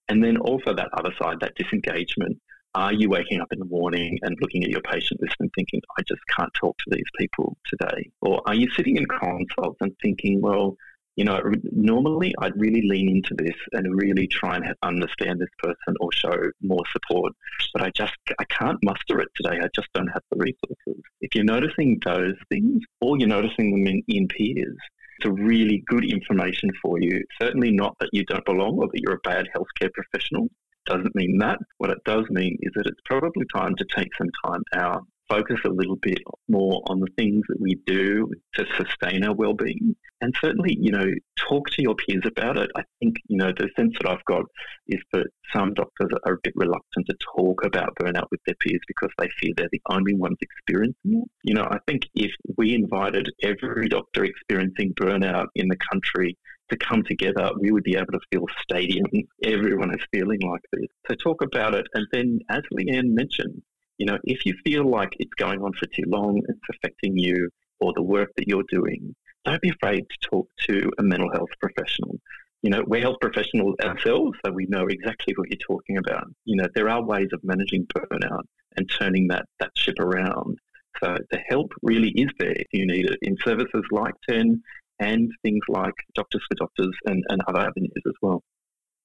And 0.09 0.23
then 0.23 0.37
also 0.37 0.75
that 0.75 0.89
other 0.93 1.13
side, 1.21 1.41
that 1.41 1.55
disengagement. 1.57 2.41
Are 2.75 2.93
you 2.93 3.09
waking 3.09 3.41
up 3.41 3.53
in 3.53 3.61
the 3.61 3.65
morning 3.67 4.19
and 4.23 4.37
looking 4.41 4.65
at 4.65 4.71
your 4.71 4.81
patient 4.81 5.21
list 5.23 5.37
and 5.39 5.51
thinking, 5.55 5.81
I 5.97 6.03
just 6.03 6.21
can't 6.37 6.53
talk 6.55 6.77
to 6.79 6.91
these 6.91 7.05
people 7.17 7.57
today? 7.67 8.11
Or 8.21 8.43
are 8.47 8.55
you 8.55 8.69
sitting 8.71 8.97
in 8.97 9.07
consults 9.07 9.79
and 9.81 9.95
thinking, 10.03 10.41
well, 10.41 10.77
you 11.17 11.25
know, 11.25 11.41
normally 11.71 12.35
I'd 12.41 12.59
really 12.59 12.83
lean 12.83 13.09
into 13.09 13.35
this 13.35 13.55
and 13.73 13.97
really 13.97 14.27
try 14.27 14.57
and 14.57 14.75
understand 14.83 15.41
this 15.41 15.51
person 15.59 15.95
or 16.01 16.11
show 16.13 16.35
more 16.61 16.83
support, 16.91 17.33
but 17.73 17.83
I 17.83 17.91
just 17.91 18.15
I 18.41 18.45
can't 18.45 18.83
muster 18.83 19.21
it 19.21 19.29
today. 19.37 19.61
I 19.63 19.69
just 19.75 19.89
don't 19.95 20.09
have 20.09 20.23
the 20.33 20.39
resources. 20.39 21.03
If 21.21 21.37
you're 21.37 21.45
noticing 21.45 22.01
those 22.05 22.35
things, 22.49 22.83
or 23.01 23.17
you're 23.17 23.29
noticing 23.29 23.71
them 23.71 23.87
in, 23.87 24.03
in 24.09 24.27
peers, 24.27 24.77
it's 25.19 25.29
a 25.29 25.33
really 25.33 25.85
good 25.87 26.05
information 26.05 26.71
for 26.83 27.01
you. 27.01 27.23
Certainly 27.41 27.71
not 27.71 27.97
that 28.01 28.11
you 28.13 28.25
don't 28.25 28.45
belong 28.45 28.79
or 28.79 28.89
that 28.89 29.01
you're 29.01 29.15
a 29.15 29.29
bad 29.29 29.49
healthcare 29.55 29.93
professional. 29.93 30.49
Doesn't 30.87 31.15
mean 31.15 31.39
that. 31.39 31.59
What 31.79 31.91
it 31.91 31.99
does 32.05 32.25
mean 32.31 32.59
is 32.61 32.73
that 32.75 32.87
it's 32.87 33.01
probably 33.05 33.47
time 33.55 33.75
to 33.77 33.87
take 33.97 34.15
some 34.17 34.31
time 34.45 34.63
out 34.75 35.07
focus 35.29 35.61
a 35.65 35.71
little 35.71 35.97
bit 35.97 36.21
more 36.49 36.83
on 36.87 37.01
the 37.01 37.09
things 37.17 37.43
that 37.49 37.61
we 37.61 37.77
do 37.87 38.31
to 38.55 38.67
sustain 38.77 39.25
our 39.25 39.35
well-being. 39.35 39.97
And 40.21 40.35
certainly 40.41 40.77
you 40.81 40.93
know 40.93 41.07
talk 41.37 41.69
to 41.71 41.83
your 41.83 41.95
peers 41.95 42.25
about 42.25 42.57
it. 42.57 42.71
I 42.77 42.83
think 42.99 43.17
you 43.27 43.37
know 43.37 43.53
the 43.53 43.69
sense 43.77 43.95
that 44.01 44.11
i've 44.11 44.25
got 44.25 44.45
is 44.89 45.01
that 45.13 45.27
some 45.53 45.75
doctors 45.75 46.11
are 46.25 46.35
a 46.35 46.39
bit 46.43 46.55
reluctant 46.57 47.07
to 47.09 47.17
talk 47.37 47.65
about 47.65 47.95
burnout 47.97 48.27
with 48.31 48.41
their 48.47 48.55
peers 48.61 48.81
because 48.87 49.11
they 49.19 49.29
fear 49.39 49.53
they're 49.57 49.69
the 49.71 49.83
only 49.91 50.15
ones 50.15 50.39
experiencing 50.41 50.95
it. 51.05 51.29
You 51.43 51.55
know 51.55 51.65
i 51.65 51.79
think 51.87 52.09
if 52.15 52.31
we 52.57 52.75
invited 52.75 53.31
every 53.43 53.89
doctor 53.89 54.25
experiencing 54.25 54.95
burnout 54.95 55.47
in 55.55 55.69
the 55.69 55.77
country 55.93 56.37
to 56.71 56.77
come 56.77 57.03
together, 57.03 57.51
we 57.61 57.71
would 57.71 57.85
be 57.85 57.97
able 57.97 58.13
to 58.13 58.21
fill 58.33 58.47
stadiums. 58.69 59.27
Everyone 59.43 59.93
is 59.95 60.05
feeling 60.13 60.41
like 60.41 60.63
this. 60.73 60.87
So 61.09 61.15
talk 61.15 61.43
about 61.43 61.75
it. 61.75 61.87
And 61.95 62.07
then, 62.13 62.41
as 62.49 62.63
Leanne 62.73 63.11
mentioned, 63.11 63.63
you 63.99 64.07
know, 64.07 64.19
if 64.25 64.45
you 64.47 64.55
feel 64.65 64.89
like 64.89 65.15
it's 65.19 65.35
going 65.35 65.63
on 65.63 65.73
for 65.75 65.87
too 65.87 66.05
long, 66.07 66.41
it's 66.49 66.61
affecting 66.71 67.17
you 67.17 67.49
or 67.81 67.93
the 67.95 68.03
work 68.03 68.31
that 68.37 68.49
you're 68.49 68.65
doing, 68.69 69.15
don't 69.45 69.61
be 69.61 69.71
afraid 69.71 70.05
to 70.09 70.29
talk 70.29 70.49
to 70.69 70.91
a 70.99 71.03
mental 71.03 71.31
health 71.33 71.51
professional. 71.61 72.19
You 72.63 72.71
know, 72.71 72.83
we're 72.87 73.03
health 73.03 73.19
professionals 73.21 73.75
ourselves, 73.85 74.39
so 74.45 74.51
we 74.51 74.67
know 74.67 74.87
exactly 74.87 75.35
what 75.37 75.51
you're 75.51 75.59
talking 75.59 75.99
about. 75.99 76.27
You 76.47 76.57
know, 76.57 76.67
there 76.75 76.89
are 76.89 77.05
ways 77.05 77.29
of 77.33 77.45
managing 77.45 77.87
burnout 77.95 78.45
and 78.77 78.91
turning 78.99 79.29
that, 79.29 79.45
that 79.61 79.71
ship 79.77 79.99
around. 80.01 80.59
So 81.03 81.19
the 81.31 81.39
help 81.47 81.73
really 81.83 82.11
is 82.11 82.31
there 82.39 82.53
if 82.53 82.67
you 82.73 82.87
need 82.87 83.11
it 83.11 83.19
in 83.21 83.37
services 83.45 83.83
like 83.91 84.15
TEN 84.29 84.63
and 85.01 85.31
things 85.43 85.63
like 85.69 85.95
Doctors 86.15 86.43
for 86.49 86.55
Doctors 86.57 86.95
and, 87.07 87.23
and 87.29 87.41
other 87.47 87.61
avenues 87.61 87.93
as 88.07 88.15
well. 88.23 88.43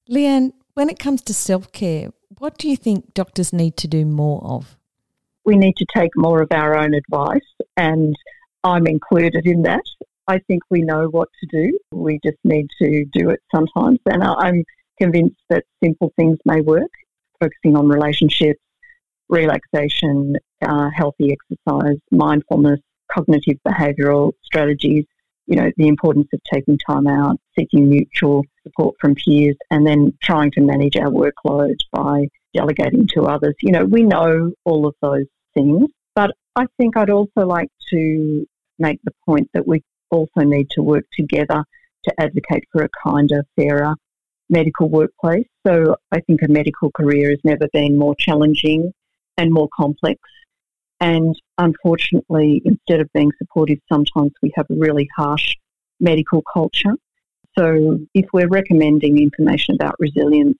Leanne, 0.10 0.54
when 0.73 0.89
it 0.89 0.99
comes 0.99 1.21
to 1.23 1.34
self 1.34 1.71
care, 1.71 2.12
what 2.38 2.58
do 2.58 2.69
you 2.69 2.78
think 2.78 3.13
doctors 3.13 3.52
need 3.52 3.78
to 3.78 3.88
do 3.88 4.06
more 4.06 4.43
of? 4.43 4.78
we 5.49 5.56
need 5.56 5.75
to 5.78 5.86
take 5.95 6.12
more 6.15 6.41
of 6.43 6.52
our 6.52 6.75
own 6.75 6.93
advice, 6.93 7.49
and 7.75 8.15
I'm 8.63 8.86
included 8.86 9.47
in 9.47 9.63
that. 9.63 9.82
I 10.28 10.38
think 10.47 10.62
we 10.69 10.82
know 10.82 11.08
what 11.08 11.30
to 11.39 11.47
do. 11.47 11.80
We 11.91 12.19
just 12.23 12.38
need 12.43 12.67
to 12.82 13.06
do 13.12 13.32
it 13.32 13.39
sometimes. 13.54 13.97
And 14.06 14.23
I'm 14.23 14.63
convinced 15.02 15.41
that 15.49 15.63
simple 15.84 16.13
things 16.15 16.38
may 16.45 16.62
work, 16.62 16.91
focusing 17.39 17.75
on 17.75 17.88
relationships, 17.88 18.60
relaxation, 19.28 20.36
uh, 20.62 20.89
healthy 20.95 21.36
exercise, 21.36 21.97
mindfulness, 22.12 22.80
cognitive 23.12 23.58
behavioural 23.67 24.34
strategies, 24.43 25.06
you 25.50 25.56
know, 25.56 25.72
the 25.78 25.88
importance 25.88 26.28
of 26.32 26.40
taking 26.54 26.78
time 26.78 27.08
out, 27.08 27.38
seeking 27.58 27.90
mutual 27.90 28.46
support 28.64 28.96
from 29.02 29.16
peers, 29.16 29.58
and 29.72 29.86
then 29.86 30.14
trying 30.22 30.52
to 30.52 30.62
manage 30.62 30.96
our 30.96 31.10
workload 31.10 31.80
by 31.92 32.28
delegating 32.54 33.08
to 33.08 33.24
others. 33.24 33.56
You 33.62 33.72
know, 33.72 33.84
we 33.84 34.04
know 34.04 34.52
all 34.64 34.86
of 34.86 34.94
those 35.02 35.26
things, 35.56 35.90
but 36.16 36.32
I 36.56 36.68
think 36.78 36.96
I'd 36.96 37.10
also 37.10 37.48
like 37.48 37.70
to 37.92 38.46
make 38.78 39.00
the 39.04 39.14
point 39.26 39.50
that 39.56 39.68
we 39.68 39.82
also 40.12 40.42
need 40.42 40.70
to 40.72 40.84
work 40.84 41.06
together 41.18 41.64
to 42.06 42.14
advocate 42.20 42.66
for 42.72 42.84
a 42.84 42.90
kinder, 43.04 43.44
fairer 43.56 43.96
medical 44.52 44.88
workplace. 44.88 45.48
So 45.66 45.96
I 46.12 46.22
think 46.22 46.42
a 46.44 46.48
medical 46.48 46.92
career 46.92 47.30
has 47.32 47.40
never 47.44 47.68
been 47.74 47.98
more 47.98 48.16
challenging 48.16 48.92
and 49.38 49.52
more 49.52 49.70
complex. 49.76 50.20
And 51.00 51.36
unfortunately, 51.58 52.62
instead 52.66 53.00
of 53.00 53.10
being 53.14 53.32
supportive, 53.38 53.80
sometimes 53.92 54.32
we 54.42 54.52
have 54.56 54.66
a 54.70 54.76
really 54.76 55.08
harsh 55.16 55.56
medical 56.00 56.44
culture. 56.54 56.94
So 57.58 58.00
if 58.14 58.26
we're 58.34 58.50
recommending 58.50 59.18
information 59.18 59.76
about 59.76 59.96
resilience 60.00 60.58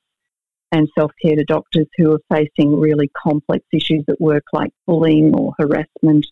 and 0.71 0.88
self 0.97 1.12
care 1.21 1.36
to 1.36 1.43
doctors 1.43 1.88
who 1.97 2.13
are 2.13 2.21
facing 2.32 2.80
really 2.80 3.10
complex 3.21 3.65
issues 3.73 4.04
at 4.08 4.19
work 4.21 4.43
like 4.54 4.71
bullying 4.88 5.34
or 5.36 5.54
harassment 5.60 6.25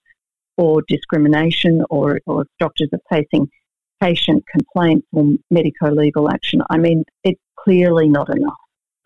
or 0.58 0.82
discrimination, 0.88 1.84
or, 1.89 2.20
or 2.26 2.41
if 2.41 2.48
doctors 2.60 2.89
are 2.93 3.17
facing 3.17 3.48
patient 4.02 4.43
complaints 4.52 5.08
or 5.13 5.34
medico 5.52 5.91
legal 5.91 6.30
action. 6.30 6.62
I 6.70 6.78
mean, 6.78 7.04
it's 7.24 7.41
clearly 7.60 8.08
not 8.08 8.30
enough. 8.36 8.58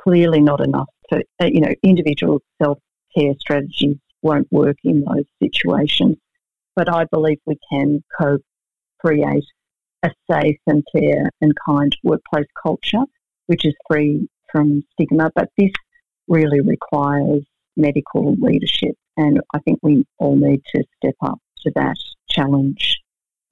Clearly 0.02 0.40
not 0.42 0.62
enough 0.62 0.88
for, 1.10 1.22
uh, 1.42 1.46
you 1.46 1.60
know, 1.62 1.74
individual 1.84 2.40
self 2.62 2.80
care 3.16 3.34
strategies 3.40 3.98
won't 4.22 4.48
work 4.52 4.78
in 4.84 5.04
those 5.04 5.26
situations. 5.42 6.18
But 6.76 6.94
I 6.94 7.06
believe 7.12 7.40
we 7.46 7.58
can 7.72 8.04
co 8.20 8.38
create 9.00 9.46
a 10.04 10.12
safe 10.30 10.60
and 10.68 10.84
fair 10.94 11.30
and 11.42 11.54
kind 11.66 11.96
workplace 12.04 12.48
culture, 12.62 13.04
which 13.48 13.66
is 13.66 13.74
free 13.90 14.28
from 14.52 14.84
stigma, 14.94 15.32
but 15.36 15.50
this 15.58 15.72
really 16.28 16.62
requires 16.62 17.44
medical 17.78 18.36
leadership, 18.40 18.96
and 19.18 19.40
I 19.54 19.60
think 19.60 19.80
we 19.82 20.06
all 20.18 20.36
need 20.36 20.62
to 20.76 20.84
step 20.98 21.16
up 21.22 21.40
to 21.64 21.72
that 21.76 21.96
challenge. 22.30 23.00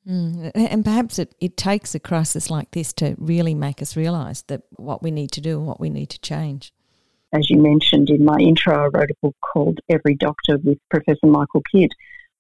Mm. 0.08 0.52
And 0.56 0.84
perhaps 0.84 1.20
it, 1.20 1.36
it 1.40 1.58
takes 1.58 1.94
a 1.94 2.00
crisis 2.00 2.50
like 2.50 2.72
this 2.72 2.94
to 2.94 3.16
really 3.18 3.54
make 3.54 3.82
us 3.82 3.96
realise 3.96 4.42
that 4.44 4.64
what 4.78 5.04
we 5.04 5.12
need 5.12 5.32
to 5.34 5.42
do 5.42 5.58
and 5.58 5.68
what 5.68 5.80
we 5.80 5.90
need 5.90 6.10
to 6.10 6.20
change. 6.20 6.74
As 7.32 7.50
you 7.50 7.58
mentioned 7.58 8.10
in 8.10 8.26
my 8.26 8.38
intro, 8.38 8.76
I 8.76 8.88
wrote 8.88 9.12
a 9.12 9.16
book 9.22 9.36
called 9.42 9.80
Every 9.90 10.16
Doctor 10.16 10.58
with 10.64 10.80
Professor 10.90 11.28
Michael 11.28 11.64
Kidd 11.72 11.92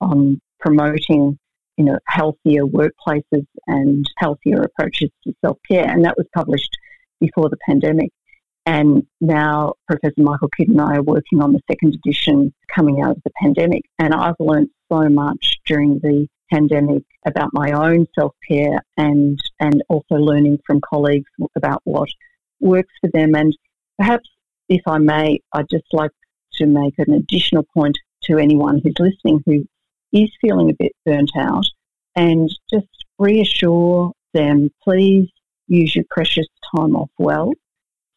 on 0.02 0.42
promoting 0.60 1.38
you 1.80 1.86
know, 1.86 1.98
healthier 2.08 2.64
workplaces 2.64 3.46
and 3.68 4.06
healthier 4.18 4.62
approaches 4.62 5.10
to 5.24 5.34
self 5.44 5.58
care, 5.70 5.90
and 5.90 6.04
that 6.04 6.18
was 6.18 6.28
published 6.36 6.78
before 7.22 7.50
the 7.50 7.58
pandemic. 7.66 8.12
And 8.66 9.04
now 9.22 9.74
Professor 9.88 10.22
Michael 10.22 10.50
Kidd 10.58 10.68
and 10.68 10.82
I 10.82 10.98
are 10.98 11.02
working 11.02 11.42
on 11.42 11.54
the 11.54 11.62
second 11.72 11.96
edition 11.96 12.54
coming 12.76 13.02
out 13.02 13.12
of 13.12 13.24
the 13.24 13.32
pandemic. 13.42 13.84
And 13.98 14.14
I've 14.14 14.36
learned 14.40 14.70
so 14.92 15.08
much 15.08 15.60
during 15.66 16.00
the 16.00 16.28
pandemic 16.52 17.04
about 17.26 17.52
my 17.54 17.72
own 17.72 18.08
self 18.14 18.34
care 18.48 18.84
and 18.98 19.40
and 19.62 19.82
also 19.88 20.16
learning 20.16 20.60
from 20.68 20.82
colleagues 20.82 21.32
about 21.56 21.82
what 21.86 22.10
works 22.60 22.94
for 23.00 23.10
them. 23.14 23.36
And 23.36 23.56
perhaps, 23.98 24.30
if 24.70 24.82
I 24.88 24.98
may, 25.00 25.40
I'd 25.54 25.70
just 25.70 25.92
like 25.92 26.12
to 26.54 26.66
make 26.66 26.94
an 26.98 27.14
additional 27.14 27.66
point 27.74 27.98
to 28.24 28.38
anyone 28.38 28.82
who's 28.84 28.96
listening 29.00 29.42
who 29.46 29.66
is 30.12 30.30
feeling 30.42 30.70
a 30.70 30.76
bit 30.78 30.94
burnt 31.06 31.32
out 31.38 31.66
and 32.16 32.50
just 32.72 32.88
reassure 33.18 34.12
them, 34.34 34.70
please 34.84 35.30
use 35.68 35.96
your 35.96 36.06
precious 36.10 36.48
time 36.76 36.96
off 36.96 37.10
well 37.18 37.52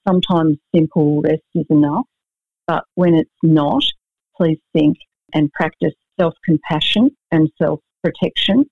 sometimes 0.06 0.58
simple 0.74 1.22
rest 1.22 1.42
is 1.54 1.66
enough, 1.70 2.06
but 2.66 2.84
when 2.94 3.14
it's 3.14 3.30
not, 3.42 3.84
please 4.36 4.58
think 4.72 4.96
and 5.34 5.52
practice 5.52 5.94
self 6.18 6.34
compassion 6.44 7.10
and 7.30 7.50
self 7.60 7.80
protection. 8.02 8.64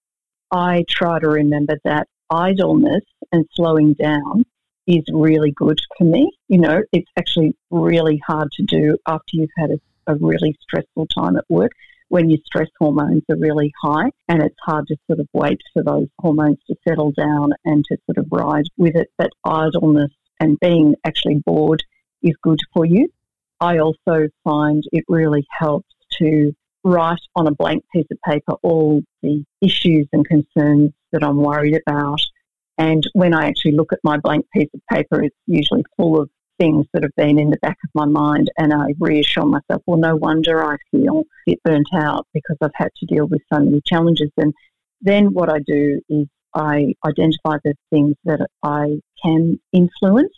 I 0.51 0.85
try 0.89 1.21
to 1.21 1.29
remember 1.29 1.79
that 1.85 2.09
idleness 2.31 3.05
and 3.33 3.45
slowing 3.53 3.95
down 3.95 4.45
is 4.87 5.05
really 5.13 5.53
good 5.53 5.79
for 5.97 6.05
me. 6.05 6.31
You 6.49 6.59
know, 6.59 6.83
it's 6.93 7.11
actually 7.19 7.55
really 7.71 8.21
hard 8.27 8.51
to 8.53 8.63
do 8.65 8.97
after 9.07 9.31
you've 9.33 9.51
had 9.57 9.71
a, 9.71 10.13
a 10.13 10.17
really 10.17 10.57
stressful 10.63 11.07
time 11.07 11.37
at 11.37 11.45
work 11.49 11.73
when 12.09 12.29
your 12.29 12.41
stress 12.45 12.69
hormones 12.79 13.23
are 13.31 13.37
really 13.37 13.73
high 13.81 14.11
and 14.29 14.43
it's 14.43 14.57
hard 14.65 14.87
to 14.89 14.97
sort 15.07 15.21
of 15.21 15.29
wait 15.33 15.61
for 15.73 15.83
those 15.85 16.09
hormones 16.19 16.59
to 16.67 16.75
settle 16.87 17.13
down 17.13 17.53
and 17.65 17.85
to 17.85 17.97
sort 18.07 18.19
of 18.19 18.27
ride 18.33 18.65
with 18.77 18.97
it. 18.97 19.09
But 19.17 19.31
idleness 19.45 20.11
and 20.41 20.59
being 20.61 20.97
actually 21.05 21.41
bored 21.47 21.83
is 22.23 22.35
good 22.43 22.59
for 22.75 22.85
you. 22.85 23.09
I 23.61 23.79
also 23.79 24.29
find 24.43 24.83
it 24.91 25.05
really 25.09 25.47
helps 25.57 25.95
to 26.19 26.53
write 26.83 27.21
on 27.37 27.47
a 27.47 27.55
blank 27.55 27.85
piece 27.95 28.07
of 28.11 28.19
paper 28.27 28.55
all 28.63 29.03
the 29.23 29.45
issues 29.61 30.09
and 30.13 30.27
concerns 30.27 30.91
that 31.13 31.23
I'm 31.23 31.37
worried 31.37 31.81
about. 31.87 32.21
And 32.81 33.05
when 33.13 33.35
I 33.35 33.47
actually 33.47 33.73
look 33.73 33.93
at 33.93 33.99
my 34.03 34.17
blank 34.17 34.47
piece 34.55 34.71
of 34.73 34.81
paper, 34.91 35.23
it's 35.23 35.37
usually 35.47 35.85
full 35.99 36.19
of 36.19 36.31
things 36.59 36.87
that 36.95 37.03
have 37.03 37.15
been 37.15 37.39
in 37.39 37.51
the 37.51 37.59
back 37.59 37.77
of 37.85 37.91
my 37.95 38.07
mind, 38.07 38.51
and 38.57 38.73
I 38.73 38.95
reassure 38.99 39.45
myself, 39.45 39.83
well, 39.87 39.99
no 39.99 40.17
wonder 40.17 40.65
I 40.65 40.79
feel 40.91 41.21
a 41.21 41.51
bit 41.51 41.63
burnt 41.63 41.89
out 41.95 42.27
because 42.33 42.57
I've 42.63 42.71
had 42.75 42.89
to 42.97 43.07
deal 43.07 43.27
with 43.27 43.43
so 43.53 43.61
many 43.61 43.83
challenges. 43.85 44.31
And 44.39 44.55
then 45.03 45.35
what 45.35 45.53
I 45.53 45.59
do 45.67 46.01
is 46.09 46.27
I 46.55 46.95
identify 47.07 47.59
the 47.63 47.75
things 47.91 48.17
that 48.25 48.47
I 48.63 48.99
can 49.23 49.61
influence 49.75 50.33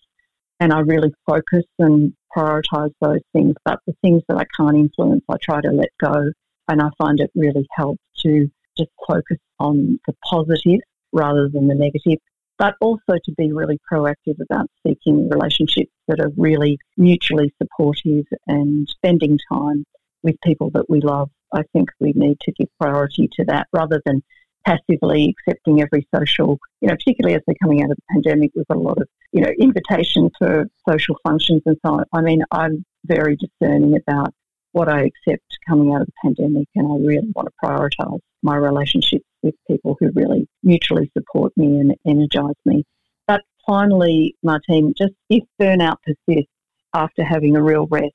and 0.58 0.72
I 0.72 0.80
really 0.80 1.14
focus 1.24 1.64
and 1.78 2.12
prioritize 2.36 2.90
those 3.00 3.20
things. 3.32 3.54
But 3.64 3.78
the 3.86 3.94
things 4.02 4.22
that 4.28 4.36
I 4.36 4.46
can't 4.56 4.76
influence, 4.76 5.22
I 5.28 5.36
try 5.40 5.60
to 5.60 5.70
let 5.70 5.90
go. 6.00 6.32
And 6.66 6.82
I 6.82 6.90
find 6.98 7.20
it 7.20 7.30
really 7.36 7.68
helps 7.72 8.02
to 8.22 8.50
just 8.76 8.90
focus 9.06 9.38
on 9.60 10.00
the 10.08 10.14
positive 10.28 10.80
rather 11.12 11.48
than 11.48 11.68
the 11.68 11.74
negative, 11.74 12.18
but 12.62 12.76
also 12.80 13.18
to 13.24 13.32
be 13.36 13.52
really 13.52 13.76
proactive 13.92 14.38
about 14.40 14.68
seeking 14.86 15.28
relationships 15.28 15.90
that 16.06 16.20
are 16.20 16.30
really 16.36 16.78
mutually 16.96 17.52
supportive 17.60 18.24
and 18.46 18.88
spending 18.88 19.36
time 19.52 19.84
with 20.22 20.36
people 20.44 20.70
that 20.72 20.88
we 20.88 21.00
love. 21.00 21.28
I 21.52 21.62
think 21.72 21.88
we 21.98 22.12
need 22.14 22.38
to 22.42 22.52
give 22.52 22.68
priority 22.80 23.28
to 23.32 23.44
that 23.46 23.66
rather 23.72 24.00
than 24.06 24.22
passively 24.64 25.34
accepting 25.34 25.82
every 25.82 26.06
social, 26.14 26.60
you 26.80 26.86
know, 26.86 26.94
particularly 26.94 27.34
as 27.34 27.42
we're 27.48 27.54
coming 27.60 27.82
out 27.82 27.90
of 27.90 27.96
the 27.96 28.02
pandemic 28.12 28.52
with 28.54 28.68
a 28.70 28.78
lot 28.78 28.98
of, 28.98 29.08
you 29.32 29.40
know, 29.40 29.50
invitations 29.58 30.30
for 30.38 30.68
social 30.88 31.16
functions 31.26 31.62
and 31.66 31.76
so 31.84 31.94
on. 31.94 32.04
I 32.12 32.20
mean, 32.20 32.44
I'm 32.52 32.84
very 33.04 33.36
discerning 33.36 33.96
about 33.96 34.32
what 34.70 34.88
I 34.88 35.00
accept 35.00 35.42
coming 35.68 35.92
out 35.92 36.02
of 36.02 36.06
the 36.06 36.12
pandemic 36.22 36.68
and 36.76 36.86
I 36.86 37.04
really 37.04 37.32
want 37.34 37.48
to 37.48 37.66
prioritise 37.66 38.20
my 38.44 38.54
relationships 38.54 39.24
with 39.42 39.54
people 39.68 39.96
who 39.98 40.10
really 40.14 40.48
mutually 40.62 41.10
support 41.16 41.52
me 41.56 41.80
and 41.80 41.94
energise 42.06 42.56
me. 42.64 42.84
But 43.26 43.42
finally, 43.66 44.36
Martine, 44.42 44.94
just 44.96 45.14
if 45.28 45.44
burnout 45.60 45.96
persists 46.04 46.50
after 46.94 47.24
having 47.24 47.56
a 47.56 47.62
real 47.62 47.86
rest, 47.90 48.14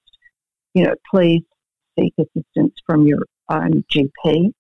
you 0.74 0.84
know, 0.84 0.96
please 1.10 1.44
seek 1.98 2.14
assistance 2.20 2.76
from 2.86 3.08
your 3.08 3.26
own 3.50 3.84
GP 3.92 4.52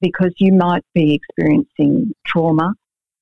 because 0.00 0.32
you 0.38 0.52
might 0.52 0.84
be 0.94 1.14
experiencing 1.14 2.12
trauma 2.26 2.74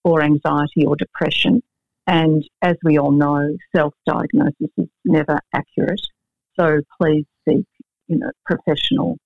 or 0.03 0.23
anxiety 0.23 0.85
or 0.87 0.97
depression. 0.97 1.63
And 2.07 2.47
as 2.61 2.77
we 2.85 2.99
all 2.99 3.13
know, 3.13 3.57
self 3.75 3.95
diagnosis 4.05 4.71
is 4.77 4.89
never 5.05 5.41
accurate. 5.55 6.03
So 6.59 6.81
please 7.01 7.25
seek 7.49 7.65
you 8.09 8.19
know, 8.19 8.31
professional 8.45 9.17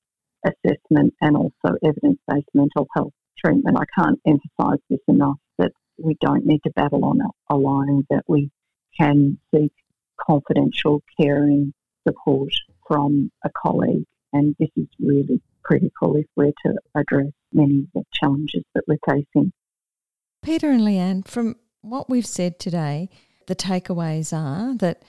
assessment 0.44 1.14
and 1.20 1.36
also 1.36 1.76
evidence 1.84 2.18
based 2.28 2.48
mental 2.54 2.86
health 2.94 3.12
treatment. 3.44 3.78
I 3.78 3.84
can't 4.00 4.20
emphasise 4.26 4.80
this 4.90 5.00
enough 5.08 5.38
that 5.58 5.72
we 5.98 6.16
don't 6.20 6.46
need 6.46 6.62
to 6.64 6.70
battle 6.70 7.04
on 7.04 7.20
alone, 7.50 8.04
that 8.10 8.24
we 8.26 8.50
can 8.98 9.38
seek 9.54 9.72
confidential, 10.20 11.02
caring 11.20 11.72
support 12.06 12.52
from 12.86 13.30
a 13.44 13.50
colleague. 13.50 14.04
And 14.32 14.54
this 14.58 14.70
is 14.76 14.86
really 14.98 15.40
critical 15.62 16.16
if 16.16 16.26
we're 16.36 16.52
to 16.66 16.74
address 16.94 17.32
many 17.52 17.80
of 17.80 17.86
the 17.94 18.02
challenges 18.12 18.64
that 18.74 18.84
we're 18.86 18.98
facing. 19.08 19.52
Peter 20.42 20.70
and 20.70 20.82
Leanne, 20.82 21.26
from 21.26 21.56
what 21.82 22.08
we've 22.08 22.26
said 22.26 22.58
today, 22.58 23.08
the 23.46 23.56
takeaways 23.56 24.32
are 24.32 24.76
that 24.76 25.02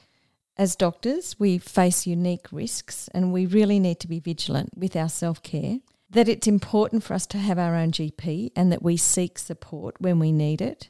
as 0.57 0.75
doctors, 0.75 1.39
we 1.39 1.57
face 1.57 2.05
unique 2.05 2.47
risks 2.51 3.09
and 3.13 3.31
we 3.31 3.45
really 3.45 3.79
need 3.79 3.99
to 4.01 4.07
be 4.07 4.19
vigilant 4.19 4.69
with 4.75 4.95
our 4.95 5.07
self 5.07 5.41
care. 5.41 5.79
That 6.09 6.27
it's 6.27 6.47
important 6.47 7.03
for 7.03 7.13
us 7.13 7.27
to 7.27 7.37
have 7.37 7.59
our 7.59 7.75
own 7.75 7.91
GP 7.91 8.51
and 8.55 8.71
that 8.71 8.81
we 8.81 8.97
seek 8.97 9.37
support 9.37 9.95
when 9.99 10.17
we 10.17 10.31
need 10.31 10.61
it. 10.61 10.89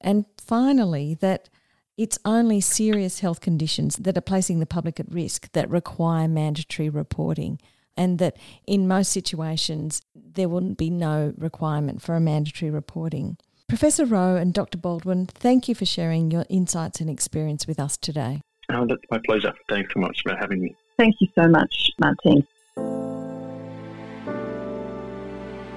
And 0.00 0.24
finally, 0.36 1.14
that 1.20 1.48
it's 1.96 2.18
only 2.24 2.60
serious 2.60 3.20
health 3.20 3.40
conditions 3.40 3.96
that 3.96 4.18
are 4.18 4.22
placing 4.22 4.58
the 4.58 4.66
public 4.66 4.98
at 4.98 5.12
risk 5.12 5.52
that 5.52 5.70
require 5.70 6.26
mandatory 6.26 6.88
reporting 6.88 7.60
and 7.96 8.18
that 8.18 8.36
in 8.66 8.88
most 8.88 9.12
situations 9.12 10.02
there 10.14 10.48
wouldn't 10.48 10.78
be 10.78 10.90
no 10.90 11.34
requirement 11.36 12.00
for 12.00 12.14
a 12.14 12.20
mandatory 12.20 12.70
reporting. 12.70 13.36
Professor 13.68 14.04
Rowe 14.04 14.36
and 14.36 14.52
Dr. 14.52 14.78
Baldwin, 14.78 15.26
thank 15.26 15.68
you 15.68 15.74
for 15.74 15.84
sharing 15.84 16.30
your 16.30 16.44
insights 16.48 17.00
and 17.00 17.08
experience 17.08 17.66
with 17.66 17.78
us 17.78 17.96
today. 17.96 18.40
Oh, 18.70 18.86
that's 18.86 19.02
my 19.10 19.20
pleasure. 19.24 19.52
Thanks 19.68 19.92
so 19.92 20.00
much 20.00 20.22
for 20.22 20.34
having 20.34 20.62
me. 20.62 20.74
Thank 20.98 21.16
you 21.20 21.28
so 21.34 21.48
much, 21.48 21.90
Martine. 21.98 22.46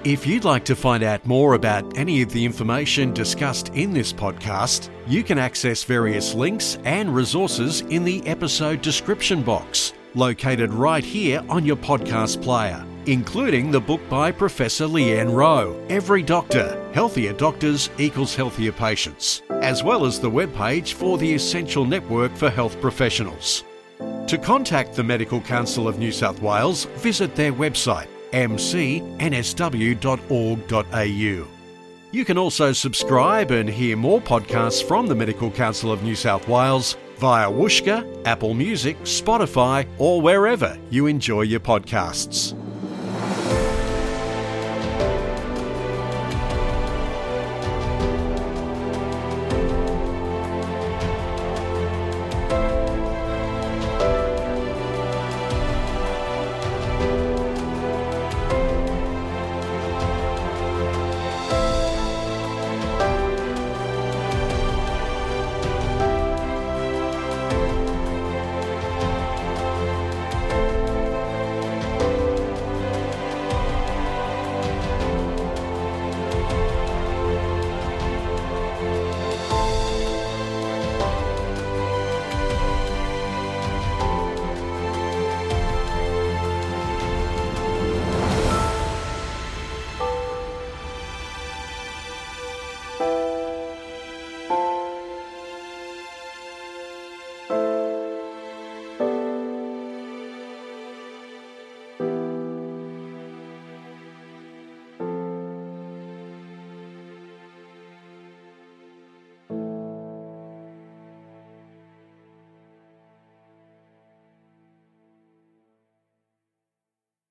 If 0.06 0.28
you'd 0.28 0.44
like 0.44 0.64
to 0.66 0.76
find 0.76 1.02
out 1.02 1.26
more 1.26 1.56
about 1.56 1.98
any 1.98 2.22
of 2.22 2.32
the 2.32 2.46
information 2.46 3.12
discussed 3.12 3.70
in 3.70 3.92
this 3.92 4.14
podcast, 4.14 4.92
you 5.08 5.24
can 5.24 5.40
access 5.40 5.84
various 5.84 6.36
links 6.36 6.78
and 6.84 7.16
resources 7.16 7.82
in 7.82 8.04
the 8.04 8.24
episode 8.28 8.84
description 8.84 9.42
box 9.42 9.94
located 10.14 10.72
right 10.72 11.04
here 11.04 11.44
on 11.50 11.66
your 11.66 11.76
podcast 11.76 12.40
player, 12.44 12.86
including 13.08 13.72
the 13.72 13.82
book 13.82 14.00
by 14.08 14.32
Professor 14.32 14.86
Leanne 14.86 15.34
Rowe, 15.34 15.84
Every 15.90 16.22
Doctor 16.22 16.88
Healthier 16.94 17.34
Doctors 17.34 17.90
Equals 17.98 18.36
Healthier 18.36 18.74
Patients, 18.74 19.42
as 19.50 19.84
well 19.84 20.06
as 20.06 20.20
the 20.20 20.30
webpage 20.30 20.94
for 20.94 21.18
the 21.18 21.34
Essential 21.34 21.84
Network 21.84 22.32
for 22.36 22.52
Health 22.52 22.80
Professionals. 22.80 23.64
To 24.28 24.38
contact 24.38 24.94
the 24.94 25.04
Medical 25.04 25.42
Council 25.42 25.88
of 25.88 25.98
New 25.98 26.12
South 26.12 26.44
Wales, 26.44 26.86
visit 26.98 27.36
their 27.36 27.52
website 27.52 28.06
mcnsw.org.au. 28.36 29.16
You 32.12 32.24
can 32.24 32.38
also 32.38 32.72
subscribe 32.72 33.52
and 33.52 33.68
hear 33.70 33.98
more 33.98 34.22
podcasts 34.22 34.84
from 34.84 35.08
the 35.08 35.16
Medical 35.16 35.50
Council 35.52 35.92
of 35.92 36.04
New 36.04 36.16
South 36.16 36.48
Wales 36.48 36.96
via 37.18 37.50
Whooshkaa, 37.50 38.26
Apple 38.26 38.54
Music, 38.54 38.98
Spotify, 39.02 39.88
or 39.98 40.22
wherever 40.22 40.78
you 40.90 41.08
enjoy 41.08 41.42
your 41.42 41.60
podcasts. 41.60 42.54